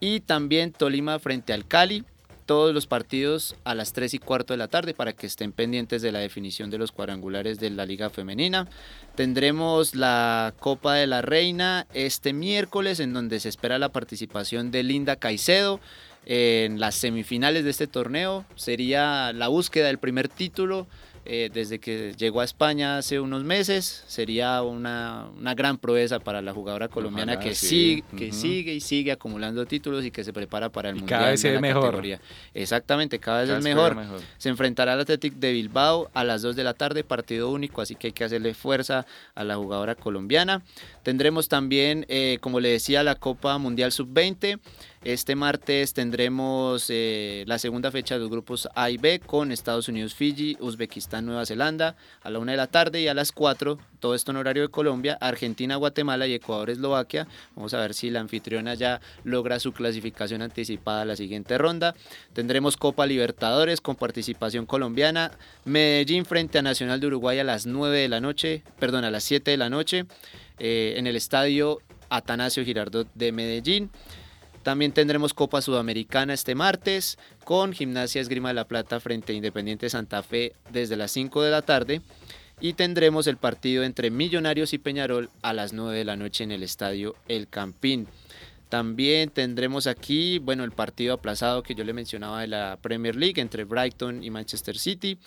y 0.01 0.21
también 0.21 0.73
Tolima 0.73 1.19
frente 1.19 1.53
al 1.53 1.67
Cali 1.67 2.05
todos 2.53 2.75
los 2.75 2.87
partidos 2.87 3.57
a 3.65 3.75
las 3.75 3.95
3 3.95 4.13
y 4.13 4.19
cuarto 4.19 4.53
de 4.53 4.59
la 4.59 4.69
tarde 4.69 4.93
para 4.93 5.15
que 5.15 5.27
estén 5.27 5.53
pendientes 5.53 6.03
de 6.03 6.13
la 6.13 6.19
definición 6.19 6.69
de 6.69 6.77
los 6.77 6.93
cuadrangulares 6.93 7.59
de 7.59 7.71
la 7.71 7.87
Liga 7.87 8.11
Femenina. 8.11 8.69
Tendremos 9.15 9.95
la 9.95 10.53
Copa 10.61 10.97
de 10.97 11.07
la 11.07 11.23
Reina 11.23 11.87
este 11.95 12.35
miércoles 12.35 13.01
en 13.01 13.15
donde 13.15 13.41
se 13.41 13.49
espera 13.49 13.79
la 13.79 13.89
participación 13.89 14.71
de 14.71 14.83
Linda 14.83 15.17
Caicedo 15.17 15.81
en 16.27 16.79
las 16.79 16.95
semifinales 16.95 17.65
de 17.65 17.71
este 17.71 17.87
torneo. 17.87 18.45
Sería 18.55 19.33
la 19.33 19.49
búsqueda 19.49 19.87
del 19.87 19.97
primer 19.97 20.29
título 20.29 20.87
eh, 21.25 21.51
desde 21.53 21.79
que 21.79 22.15
llegó 22.17 22.41
a 22.41 22.45
España 22.45 22.99
hace 22.99 23.21
unos 23.21 23.45
meses. 23.45 24.05
Sería 24.09 24.63
una, 24.63 25.27
una 25.39 25.55
gran 25.55 25.79
proeza 25.79 26.19
para 26.19 26.43
la 26.43 26.53
jugadora 26.53 26.89
colombiana 26.89 27.39
que, 27.39 27.55
sigue, 27.55 28.03
que 28.17 28.33
sigue 28.33 28.75
y 28.75 28.81
sigue 28.81 29.13
acumulando 29.13 29.65
títulos 29.67 30.05
y 30.05 30.11
que 30.11 30.25
se 30.25 30.33
prepara 30.33 30.71
para 30.71 30.89
el 30.89 30.97
Mundial. 30.97 31.21
Cada 31.21 31.31
vez 31.31 31.45
es 31.45 31.61
mejor. 31.61 32.03
Exactamente, 32.55 33.19
cada 33.19 33.43
vez 33.43 33.51
es 33.51 33.63
mejor. 33.63 33.97
Se 34.39 34.49
enfrentará 34.49 34.95
al 34.95 35.01
Athletic 35.01 35.35
de 35.35 35.53
Bilbao 35.53 36.11
a 36.13 36.25
las 36.25 36.43
2 36.43 36.57
de 36.57 36.65
la 36.65 36.75
tarde, 36.75 37.05
partido 37.05 37.51
único, 37.51 37.81
así 37.81 37.95
que 37.95 38.09
hay 38.09 38.13
que 38.13 38.25
hacerle 38.25 38.55
fuerza 38.55 39.07
a 39.35 39.45
la 39.45 39.57
jugadora 39.57 39.95
colombiana. 39.95 40.63
Tendremos 41.03 41.49
también, 41.49 42.05
eh, 42.09 42.39
como 42.41 42.61
le 42.61 42.71
decía, 42.71 43.03
la 43.03 43.15
Copa 43.15 43.59
Mundial 43.59 43.93
Sub-20. 43.93 44.59
Este 45.05 45.35
martes 45.35 45.95
tendremos 45.95 46.87
eh, 46.89 47.43
la 47.49 47.59
segunda 47.59 47.91
fecha 47.91 48.15
de 48.15 48.21
los 48.21 48.31
grupos 48.31 48.69
A 48.77 48.89
y 48.89 48.99
B 48.99 49.19
con 49.19 49.51
Estados 49.51 49.89
Unidos, 49.89 50.15
Fiji, 50.15 50.57
Uzbekistán, 50.61 51.27
Nueva 51.27 51.45
Zelanda 51.45 51.97
a 52.23 52.31
la 52.31 52.39
una 52.39 52.53
de 52.53 52.57
la 52.57 52.69
tarde 52.69 53.01
y 53.01 53.09
a 53.09 53.15
las 53.15 53.33
4, 53.33 53.79
todo 53.99 54.15
esto 54.15 54.31
en 54.31 54.37
horario 54.37 54.63
de 54.63 54.69
Colombia, 54.69 55.19
Argentina, 55.21 55.75
Guatemala 55.75 56.29
y 56.29 56.35
Ecuador, 56.35 56.71
Eslovaquia. 56.71 57.27
Vamos 57.57 57.75
a 57.75 57.81
ver 57.81 57.95
si 57.95 58.11
la 58.11 58.21
anfitriona 58.21 58.75
ya 58.75 59.01
logra 59.25 59.59
su 59.59 59.73
clasificación 59.73 60.41
anticipada 60.41 61.03
a 61.03 61.05
la 61.05 61.17
siguiente 61.17 61.59
ronda. 61.59 61.97
Tendremos 62.33 62.77
Copa 62.77 63.05
Libertadores 63.05 63.81
con 63.81 63.97
participación 63.97 64.67
colombiana, 64.67 65.33
Medellín 65.65 66.25
frente 66.25 66.59
a 66.59 66.63
Nacional 66.63 67.01
de 67.01 67.09
Uruguay 67.09 67.41
a 67.41 67.45
las 67.45 67.67
9 67.67 67.99
de 67.99 68.09
la 68.09 68.21
noche, 68.21 68.63
perdón, 68.79 69.05
a 69.05 69.11
las 69.11 69.25
7 69.25 69.51
de 69.51 69.57
la 69.57 69.69
noche 69.69 70.05
eh, 70.61 70.95
en 70.97 71.09
el 71.09 71.17
estadio 71.17 71.81
Atanasio 72.09 72.65
Girardot 72.65 73.09
de 73.15 73.33
Medellín. 73.33 73.91
También 74.63 74.93
tendremos 74.93 75.35
Copa 75.35 75.61
Sudamericana 75.61 76.35
este 76.35 76.55
martes 76.55 77.19
con 77.45 77.73
Gimnasia 77.73 78.21
Esgrima 78.21 78.49
de 78.49 78.55
la 78.55 78.69
Plata 78.69 79.01
frente 79.01 79.33
a 79.33 79.37
Independiente 79.37 79.91
Santa 79.91 80.23
Fe 80.23 80.53
desde 80.71 80.97
las 80.97 81.11
5 81.11 81.43
de 81.43 81.51
la 81.51 81.63
tarde. 81.63 82.01
Y 82.61 82.75
tendremos 82.75 83.27
el 83.27 83.39
partido 83.39 83.83
entre 83.83 84.13
Millonarios 84.13 84.73
y 84.73 84.79
Peñarol 84.79 85.31
a 85.43 85.53
las 85.53 85.73
9 85.73 85.99
de 85.99 86.05
la 86.05 86.17
noche 86.17 86.45
en 86.45 86.53
el 86.53 86.63
estadio 86.63 87.17
El 87.27 87.49
Campín. 87.49 88.07
También 88.73 89.29
tendremos 89.29 89.87
aquí, 89.87 90.39
bueno, 90.39 90.65
el 90.65 90.71
partido 90.73 91.13
aplazado 91.13 91.63
que 91.63 91.75
yo 91.75 91.85
le 91.85 91.93
mencionaba 91.93 92.41
de 92.41 92.47
la 92.47 92.79
Premier 92.81 93.15
League 93.15 93.39
entre 93.39 93.65
Brighton 93.65 94.25
y 94.25 94.31
Manchester 94.31 94.79
City. 94.79 95.19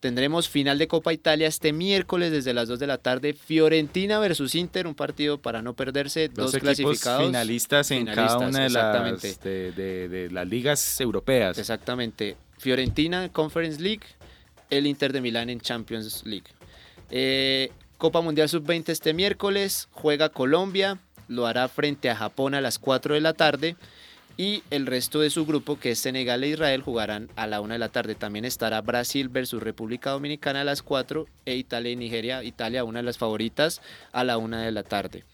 Tendremos 0.00 0.48
final 0.48 0.78
de 0.78 0.88
Copa 0.88 1.12
Italia 1.12 1.46
este 1.46 1.74
miércoles 1.74 2.32
desde 2.32 2.54
las 2.54 2.66
2 2.66 2.78
de 2.78 2.86
la 2.86 2.96
tarde. 2.96 3.34
Fiorentina 3.34 4.18
versus 4.20 4.54
Inter, 4.54 4.86
un 4.86 4.94
partido 4.94 5.36
para 5.36 5.60
no 5.60 5.74
perderse. 5.74 6.28
Dos, 6.28 6.52
dos 6.52 6.62
clasificados. 6.62 7.26
Finalistas 7.26 7.90
en 7.90 8.06
cada 8.06 8.38
una 8.38 8.60
de 8.60 8.70
las, 8.70 9.20
de, 9.42 10.08
de, 10.08 10.30
las 10.30 10.48
ligas 10.48 10.98
europeas. 10.98 11.58
Exactamente. 11.58 12.38
Fiorentina 12.56 13.28
Conference 13.28 13.82
League, 13.82 14.06
el 14.70 14.86
Inter 14.86 15.12
de 15.12 15.20
Milán 15.20 15.50
en 15.50 15.60
Champions 15.60 16.22
League. 16.24 16.46
Eh, 17.10 17.70
Copa 17.98 18.22
Mundial 18.22 18.48
Sub-20 18.48 18.88
este 18.88 19.12
miércoles, 19.12 19.88
juega 19.92 20.30
Colombia, 20.30 20.98
lo 21.28 21.46
hará 21.46 21.68
frente 21.68 22.10
a 22.10 22.16
Japón 22.16 22.54
a 22.54 22.60
las 22.60 22.78
4 22.78 23.14
de 23.14 23.20
la 23.20 23.32
tarde 23.32 23.76
y 24.36 24.62
el 24.70 24.86
resto 24.86 25.20
de 25.20 25.30
su 25.30 25.46
grupo, 25.46 25.78
que 25.78 25.92
es 25.92 26.00
Senegal 26.00 26.42
e 26.42 26.48
Israel, 26.48 26.82
jugarán 26.82 27.28
a 27.36 27.46
la 27.46 27.60
1 27.60 27.74
de 27.74 27.78
la 27.78 27.88
tarde. 27.88 28.14
También 28.14 28.44
estará 28.44 28.80
Brasil 28.80 29.28
versus 29.28 29.62
República 29.62 30.10
Dominicana 30.10 30.62
a 30.62 30.64
las 30.64 30.82
4 30.82 31.26
e 31.46 31.54
Italia 31.54 31.92
y 31.92 31.96
Nigeria, 31.96 32.42
Italia 32.42 32.84
una 32.84 32.98
de 32.98 33.04
las 33.04 33.18
favoritas, 33.18 33.80
a 34.12 34.24
la 34.24 34.38
1 34.38 34.58
de 34.58 34.72
la 34.72 34.82
tarde. 34.82 35.24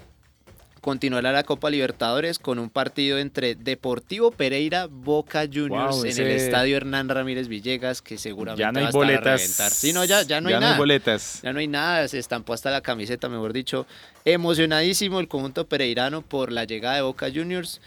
Continuará 0.80 1.30
la 1.32 1.44
Copa 1.44 1.68
Libertadores 1.68 2.38
con 2.38 2.58
un 2.58 2.70
partido 2.70 3.18
entre 3.18 3.54
Deportivo 3.54 4.30
Pereira 4.30 4.86
Boca 4.86 5.46
Juniors 5.52 6.04
en 6.04 6.26
el 6.26 6.32
estadio 6.32 6.76
Hernán 6.76 7.08
Ramírez 7.08 7.48
Villegas, 7.48 8.00
que 8.00 8.16
seguramente 8.16 8.62
ya 8.62 8.72
no 8.72 8.78
hay 8.78 8.86
va 8.86 8.90
boletas. 8.90 9.60
A 9.60 9.68
sí, 9.68 9.92
no, 9.92 10.04
ya, 10.06 10.22
ya 10.22 10.40
no 10.40 10.48
hay 10.48 10.54
nada. 10.54 10.66
No 10.66 10.72
hay 10.72 10.78
boletas. 10.78 11.40
Ya 11.42 11.52
no 11.52 11.58
hay 11.58 11.68
nada, 11.68 12.08
se 12.08 12.18
estampó 12.18 12.54
hasta 12.54 12.70
la 12.70 12.80
camiseta, 12.80 13.28
mejor 13.28 13.52
dicho. 13.52 13.86
Emocionadísimo 14.24 15.20
el 15.20 15.28
conjunto 15.28 15.66
pereirano 15.66 16.22
por 16.22 16.50
la 16.50 16.64
llegada 16.64 16.96
de 16.96 17.02
Boca 17.02 17.28
Juniors. 17.32 17.80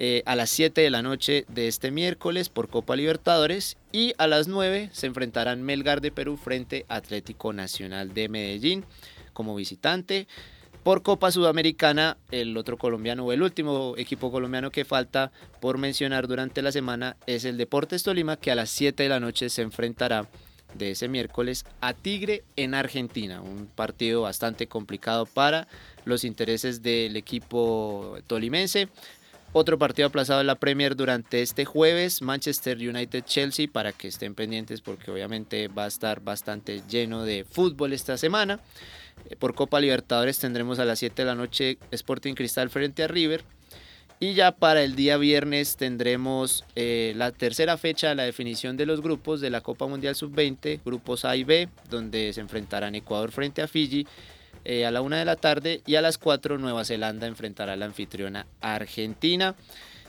Eh, 0.00 0.22
a 0.26 0.36
las 0.36 0.50
7 0.50 0.80
de 0.80 0.90
la 0.90 1.02
noche 1.02 1.44
de 1.48 1.66
este 1.66 1.90
miércoles 1.90 2.50
por 2.50 2.68
Copa 2.68 2.94
Libertadores 2.94 3.76
y 3.90 4.14
a 4.16 4.28
las 4.28 4.46
9 4.46 4.90
se 4.92 5.08
enfrentarán 5.08 5.64
Melgar 5.64 6.00
de 6.00 6.12
Perú 6.12 6.36
frente 6.36 6.86
a 6.88 6.94
Atlético 6.94 7.52
Nacional 7.52 8.14
de 8.14 8.28
Medellín 8.28 8.84
como 9.32 9.56
visitante. 9.56 10.28
Por 10.88 11.02
Copa 11.02 11.30
Sudamericana, 11.30 12.16
el 12.30 12.56
otro 12.56 12.78
colombiano 12.78 13.26
o 13.26 13.32
el 13.32 13.42
último 13.42 13.92
equipo 13.98 14.32
colombiano 14.32 14.70
que 14.70 14.86
falta 14.86 15.30
por 15.60 15.76
mencionar 15.76 16.26
durante 16.26 16.62
la 16.62 16.72
semana 16.72 17.18
es 17.26 17.44
el 17.44 17.58
Deportes 17.58 18.02
Tolima 18.02 18.38
que 18.38 18.50
a 18.50 18.54
las 18.54 18.70
7 18.70 19.02
de 19.02 19.10
la 19.10 19.20
noche 19.20 19.50
se 19.50 19.60
enfrentará 19.60 20.30
de 20.72 20.92
ese 20.92 21.08
miércoles 21.08 21.66
a 21.82 21.92
Tigre 21.92 22.42
en 22.56 22.72
Argentina, 22.72 23.42
un 23.42 23.66
partido 23.66 24.22
bastante 24.22 24.66
complicado 24.66 25.26
para 25.26 25.68
los 26.06 26.24
intereses 26.24 26.82
del 26.82 27.18
equipo 27.18 28.16
tolimense. 28.26 28.88
Otro 29.52 29.78
partido 29.78 30.08
aplazado 30.08 30.40
en 30.40 30.46
la 30.46 30.54
Premier 30.54 30.96
durante 30.96 31.42
este 31.42 31.66
jueves, 31.66 32.22
Manchester 32.22 32.78
United-Chelsea, 32.78 33.66
para 33.70 33.92
que 33.92 34.08
estén 34.08 34.34
pendientes 34.34 34.80
porque 34.80 35.10
obviamente 35.10 35.68
va 35.68 35.84
a 35.84 35.88
estar 35.88 36.20
bastante 36.22 36.80
lleno 36.88 37.24
de 37.24 37.44
fútbol 37.44 37.92
esta 37.92 38.16
semana. 38.16 38.58
Por 39.38 39.54
Copa 39.54 39.80
Libertadores 39.80 40.38
tendremos 40.38 40.78
a 40.78 40.84
las 40.84 40.98
7 40.98 41.22
de 41.22 41.26
la 41.26 41.34
noche 41.34 41.78
Sporting 41.90 42.34
Cristal 42.34 42.70
frente 42.70 43.02
a 43.02 43.08
River. 43.08 43.44
Y 44.20 44.34
ya 44.34 44.50
para 44.50 44.82
el 44.82 44.96
día 44.96 45.16
viernes 45.16 45.76
tendremos 45.76 46.64
eh, 46.74 47.12
la 47.16 47.30
tercera 47.30 47.76
fecha 47.76 48.08
de 48.08 48.16
la 48.16 48.24
definición 48.24 48.76
de 48.76 48.84
los 48.84 49.00
grupos 49.00 49.40
de 49.40 49.50
la 49.50 49.60
Copa 49.60 49.86
Mundial 49.86 50.16
Sub-20, 50.16 50.80
grupos 50.84 51.24
A 51.24 51.36
y 51.36 51.44
B, 51.44 51.68
donde 51.88 52.32
se 52.32 52.40
enfrentarán 52.40 52.96
Ecuador 52.96 53.30
frente 53.30 53.62
a 53.62 53.68
Fiji 53.68 54.08
eh, 54.64 54.84
a 54.84 54.90
la 54.90 55.02
una 55.02 55.18
de 55.18 55.24
la 55.24 55.36
tarde 55.36 55.82
y 55.86 55.94
a 55.94 56.02
las 56.02 56.18
4 56.18 56.58
Nueva 56.58 56.84
Zelanda 56.84 57.28
enfrentará 57.28 57.74
a 57.74 57.76
la 57.76 57.86
anfitriona 57.86 58.46
Argentina. 58.60 59.54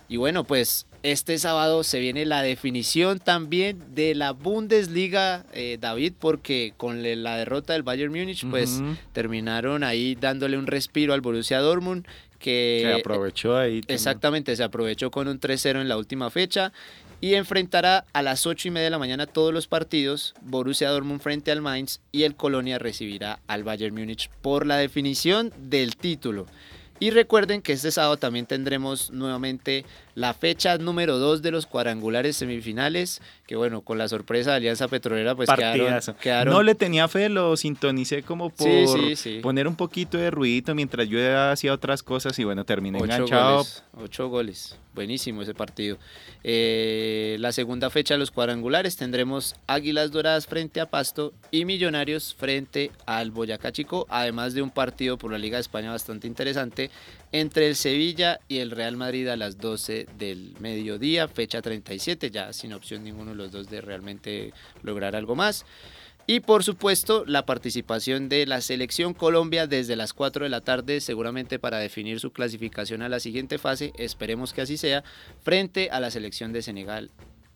Y 0.08 0.18
bueno, 0.18 0.44
pues 0.44 0.88
este 1.04 1.38
sábado 1.38 1.84
se 1.84 2.00
viene 2.00 2.26
la 2.26 2.42
definición 2.42 3.20
también 3.20 3.84
de 3.94 4.16
la 4.16 4.32
Bundesliga, 4.32 5.46
eh, 5.54 5.78
David, 5.80 6.14
porque 6.20 6.74
con 6.78 7.02
la 7.04 7.38
derrota 7.38 7.74
del 7.74 7.84
Bayern 7.84 8.12
Múnich, 8.12 8.46
pues 8.50 8.82
terminaron 9.14 9.84
ahí 9.84 10.16
dándole 10.16 10.58
un 10.58 10.68
respiro 10.68 11.14
al 11.14 11.22
Borussia 11.22 11.60
Dortmund. 11.60 12.06
Que, 12.38 12.82
se 12.84 12.94
aprovechó 12.94 13.58
ahí. 13.58 13.82
Exactamente, 13.88 14.56
se 14.56 14.64
aprovechó 14.64 15.12
con 15.12 15.28
un 15.28 15.40
3-0 15.40 15.82
en 15.82 15.90
la 15.90 15.98
última 15.98 16.30
fecha 16.30 16.72
y 17.22 17.34
enfrentará 17.34 18.06
a 18.14 18.22
las 18.22 18.46
8 18.46 18.70
y 18.70 18.72
media 18.72 18.86
de 18.86 18.92
la 18.92 19.00
mañana 19.00 19.26
todos 19.26 19.54
los 19.54 19.68
partidos, 19.68 20.34
Borussia 20.42 20.90
Dortmund 20.90 21.22
frente 21.22 21.52
al 21.52 21.62
Mainz 21.62 22.00
y 22.12 22.24
el 22.24 22.36
Colonia 22.36 22.80
recibirá 22.80 23.40
al 23.48 23.64
Bayern 23.64 23.96
Múnich 23.96 24.30
por 24.42 24.66
la 24.66 24.78
definición 24.78 25.52
del 25.58 25.98
título. 25.98 26.46
Y 27.00 27.12
recuerden 27.12 27.62
que 27.62 27.74
este 27.74 27.92
sábado 27.92 28.18
también 28.18 28.46
tendremos 28.46 29.10
nuevamente 29.12 29.86
la 30.16 30.34
fecha 30.34 30.78
número 30.78 31.18
2 31.18 31.42
de 31.42 31.52
los 31.52 31.66
cuadrangulares 31.66 32.36
semifinales, 32.36 33.22
que 33.48 33.56
bueno, 33.56 33.82
con 33.82 33.98
la 33.98 34.10
sorpresa 34.10 34.52
de 34.52 34.58
Alianza 34.58 34.88
Petrolera, 34.90 35.34
pues 35.34 35.50
quedaron, 36.22 36.54
No 36.54 36.62
le 36.62 36.76
tenía 36.76 37.08
fe, 37.08 37.30
lo 37.30 37.56
sintonicé 37.56 38.24
como 38.24 38.50
por 38.50 38.68
poner 39.42 39.68
un 39.68 39.76
poquito 39.76 40.18
de 40.18 40.30
ruidito 40.30 40.76
mientras 40.76 41.08
yo 41.08 41.20
hacía 41.50 41.74
otras 41.74 42.04
cosas 42.04 42.38
y 42.38 42.44
bueno, 42.44 42.66
terminé 42.66 43.00
enganchado. 43.00 43.66
ocho 43.94 44.28
goles, 44.28 44.78
buenísimo 45.00 45.44
ese 45.44 45.54
partido. 45.54 45.98
Eh, 46.44 47.38
la 47.40 47.54
segunda 47.54 47.90
fecha 47.90 48.16
de 48.16 48.18
los 48.18 48.32
cuadrangulares 48.32 48.98
tendremos 48.98 49.56
Águilas 49.66 50.12
Doradas 50.12 50.46
frente 50.46 50.82
a 50.82 50.88
Pasto 50.88 51.32
y 51.52 51.64
Millonarios 51.64 52.36
frente 52.38 52.92
al 53.06 53.32
Boyacá 53.32 53.72
Chico, 53.72 54.06
además 54.10 54.54
de 54.54 54.62
un 54.62 54.72
partido 54.72 55.18
por 55.18 55.32
la 55.32 55.38
Liga 55.38 55.56
de 55.56 55.62
España 55.62 55.92
bastante 55.92 56.28
interesante 56.28 56.92
entre 57.32 57.68
el 57.68 57.78
Sevilla 57.78 58.42
y 58.50 58.58
el 58.58 58.72
Real 58.72 58.98
Madrid 58.98 59.30
a 59.30 59.38
las 59.38 59.58
12 59.58 60.08
del 60.18 60.54
mediodía, 60.60 61.30
fecha 61.30 61.62
37, 61.62 62.30
ya 62.30 62.52
sin 62.52 62.74
opción 62.74 63.02
ninguno 63.06 63.32
de 63.32 63.38
los 63.38 63.52
dos 63.54 63.70
de 63.70 63.80
realmente 63.80 64.52
lograr 64.84 65.16
algo 65.16 65.34
más. 65.34 65.66
Y 66.30 66.42
por 66.42 66.64
supuesto, 66.64 67.24
la 67.26 67.48
participación 67.48 68.30
de 68.30 68.46
la 68.46 68.62
selección 68.62 69.16
Colombia 69.16 69.66
desde 69.66 69.96
las 69.96 70.14
4 70.14 70.44
de 70.44 70.50
la 70.50 70.62
tarde, 70.62 71.02
seguramente 71.02 71.58
para 71.58 71.80
definir 71.80 72.20
su 72.20 72.30
clasificación 72.32 73.02
a 73.02 73.10
la 73.10 73.20
siguiente 73.20 73.58
fase, 73.58 73.94
esperemos 73.98 74.54
que 74.54 74.62
así 74.62 74.78
sea, 74.78 75.04
frente 75.42 75.90
a 75.90 76.00
la 76.00 76.12
selección 76.12 76.54
de 76.54 76.62
Senegal 76.62 77.10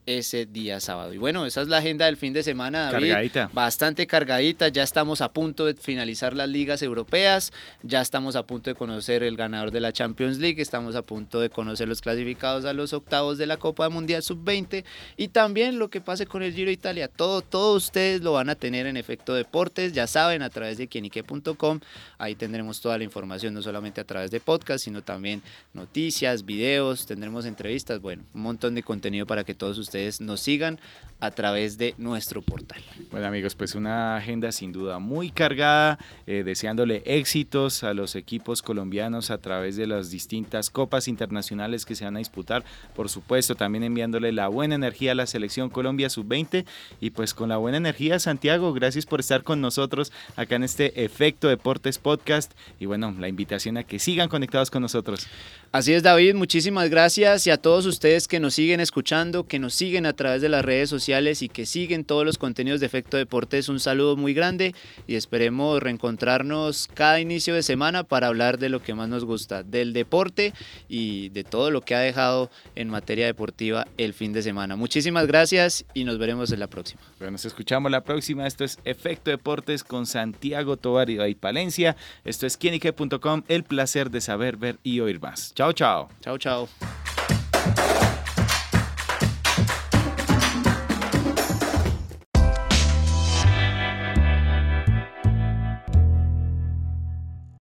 ese 0.06 0.46
día 0.46 0.80
sábado. 0.80 1.14
Y 1.14 1.18
bueno, 1.18 1.46
esa 1.46 1.62
es 1.62 1.68
la 1.68 1.78
agenda 1.78 2.06
del 2.06 2.18
fin 2.18 2.34
de 2.34 2.44
semana, 2.44 2.92
David. 2.92 3.10
Cargadita. 3.10 3.50
Bastante 3.54 4.06
cargadita. 4.08 4.68
Ya 4.68 4.84
estamos 4.84 5.22
a 5.22 5.32
punto 5.32 5.66
de 5.66 5.76
finalizar 5.76 6.36
las 6.36 6.50
ligas 6.50 6.82
europeas. 6.82 7.54
Ya 7.84 8.02
estamos 8.02 8.36
a 8.36 8.44
punto 8.46 8.70
de 8.70 8.76
conocer 8.76 9.24
el 9.24 9.38
ganador 9.38 9.72
de 9.72 9.80
la 9.80 9.94
Champions 9.94 10.40
League. 10.40 10.62
Estamos 10.62 10.96
a 10.96 11.04
punto 11.04 11.40
de 11.40 11.50
conocer 11.50 11.88
los 11.88 12.02
clasificados 12.02 12.66
a 12.66 12.74
los 12.74 12.92
octavos 12.92 13.38
de 13.38 13.46
la 13.46 13.58
Copa 13.58 13.88
Mundial 13.90 14.24
Sub-20. 14.24 14.84
Y 15.16 15.30
también 15.30 15.80
lo 15.80 15.90
que 15.90 16.02
pase 16.02 16.26
con 16.26 16.44
el 16.44 16.54
Giro 16.54 16.72
Italia. 16.72 17.08
Todo, 17.08 17.42
todos 17.42 17.84
ustedes 17.84 18.22
lo 18.22 18.34
van 18.34 18.50
a 18.50 18.56
tener 18.56 18.88
en 18.88 18.98
Efecto 18.98 19.34
Deportes. 19.34 19.94
Ya 19.94 20.08
saben, 20.08 20.42
a 20.42 20.50
través 20.50 20.78
de 20.78 20.88
quienique.com. 20.88 21.80
Ahí 22.18 22.36
tendremos 22.36 22.82
toda 22.82 22.98
la 22.98 23.06
información, 23.06 23.54
no 23.54 23.62
solamente 23.62 24.02
a 24.02 24.04
través 24.04 24.32
de 24.32 24.40
podcast, 24.40 24.84
sino 24.84 25.02
también 25.02 25.42
noticias, 25.74 26.46
videos, 26.46 27.06
tendremos 27.06 27.46
entrevistas. 27.46 28.02
Bueno, 28.02 28.24
un 28.34 28.42
montón 28.42 28.76
de 28.76 28.84
contenido 28.84 29.26
para 29.26 29.44
que 29.44 29.54
todos 29.54 29.78
ustedes 29.78 29.93
ustedes 29.94 30.22
nos 30.22 30.42
sigan 30.42 30.80
a 31.24 31.32
través 31.32 31.78
de 31.78 31.96
nuestro 31.98 32.42
portal. 32.42 32.82
Bueno 33.10 33.28
amigos, 33.28 33.56
pues 33.56 33.76
una 33.76 34.18
agenda 34.18 34.52
sin 34.52 34.74
duda 34.74 35.00
muy 35.00 35.32
cargada, 35.32 35.98
eh, 36.28 36.44
deseándole 36.44 37.02
éxitos 37.06 37.86
a 37.86 37.94
los 37.94 38.16
equipos 38.16 38.62
colombianos 38.62 39.32
a 39.32 39.38
través 39.38 39.78
de 39.78 39.88
las 39.88 40.12
distintas 40.12 40.70
copas 40.70 41.08
internacionales 41.08 41.86
que 41.86 41.96
se 41.96 42.04
van 42.04 42.18
a 42.18 42.20
disputar, 42.20 42.66
por 42.94 43.08
supuesto 43.08 43.56
también 43.56 43.86
enviándole 43.86 44.34
la 44.34 44.50
buena 44.50 44.76
energía 44.76 45.14
a 45.14 45.16
la 45.16 45.26
selección 45.26 45.70
Colombia 45.70 46.10
sub-20 46.10 46.66
y 47.00 47.12
pues 47.12 47.34
con 47.34 47.48
la 47.48 47.56
buena 47.56 47.78
energía 47.78 48.20
Santiago, 48.20 48.74
gracias 48.74 49.06
por 49.06 49.22
estar 49.22 49.44
con 49.44 49.62
nosotros 49.62 50.12
acá 50.36 50.58
en 50.58 50.64
este 50.64 51.06
Efecto 51.06 51.48
Deportes 51.48 52.00
Podcast 52.00 52.52
y 52.82 52.86
bueno, 52.86 53.16
la 53.18 53.30
invitación 53.30 53.78
a 53.78 53.86
que 53.86 53.98
sigan 53.98 54.28
conectados 54.28 54.70
con 54.70 54.82
nosotros. 54.82 55.28
Así 55.72 55.94
es, 55.94 56.04
David, 56.04 56.36
muchísimas 56.36 56.90
gracias 56.90 57.48
y 57.48 57.50
a 57.50 57.58
todos 57.58 57.86
ustedes 57.86 58.28
que 58.28 58.40
nos 58.40 58.54
siguen 58.54 58.80
escuchando, 58.80 59.48
que 59.48 59.58
nos 59.58 59.74
siguen 59.74 60.06
a 60.06 60.14
través 60.14 60.42
de 60.42 60.50
las 60.50 60.64
redes 60.66 60.90
sociales 61.14 61.44
y 61.44 61.50
que 61.50 61.68
siguen 61.68 62.06
todos 62.06 62.26
los 62.26 62.40
contenidos 62.40 62.80
de 62.80 62.88
Efecto 62.88 63.18
Deportes, 63.18 63.70
un 63.70 63.80
saludo 63.80 64.16
muy 64.16 64.34
grande 64.34 64.74
y 65.06 65.14
esperemos 65.14 65.80
reencontrarnos 65.80 66.90
cada 66.96 67.20
inicio 67.20 67.54
de 67.54 67.62
semana 67.62 68.04
para 68.04 68.28
hablar 68.28 68.58
de 68.58 68.70
lo 68.70 68.82
que 68.82 68.96
más 68.96 69.10
nos 69.10 69.24
gusta, 69.24 69.62
del 69.62 69.94
deporte 69.94 70.54
y 70.90 71.30
de 71.30 71.44
todo 71.44 71.70
lo 71.70 71.82
que 71.82 71.94
ha 71.94 72.00
dejado 72.00 72.50
en 72.74 72.90
materia 72.90 73.28
deportiva 73.28 73.86
el 73.98 74.16
fin 74.16 74.34
de 74.34 74.42
semana. 74.42 74.76
Muchísimas 74.76 75.28
gracias 75.28 75.86
y 75.94 76.04
nos 76.04 76.18
veremos 76.18 76.52
en 76.52 76.60
la 76.60 76.68
próxima. 76.68 77.04
Bueno, 77.20 77.34
nos 77.34 77.46
escuchamos 77.46 77.92
la 77.92 78.04
próxima. 78.04 78.48
Esto 78.48 78.64
es 78.64 78.80
Efecto 78.84 79.30
Deportes 79.30 79.84
con 79.84 80.08
Santiago 80.08 80.78
Tobar 80.78 81.12
y 81.12 81.36
Palencia. 81.36 81.96
Esto 82.26 82.48
es 82.48 82.58
quienique.com, 82.58 83.44
el 83.50 83.64
placer 83.64 84.10
de 84.10 84.20
saber, 84.20 84.58
ver 84.58 84.80
y 84.82 85.00
oír 85.00 85.22
más. 85.22 85.54
Chao, 85.54 85.74
chao. 85.74 86.10
Chao, 86.24 86.40
chao. 86.40 86.68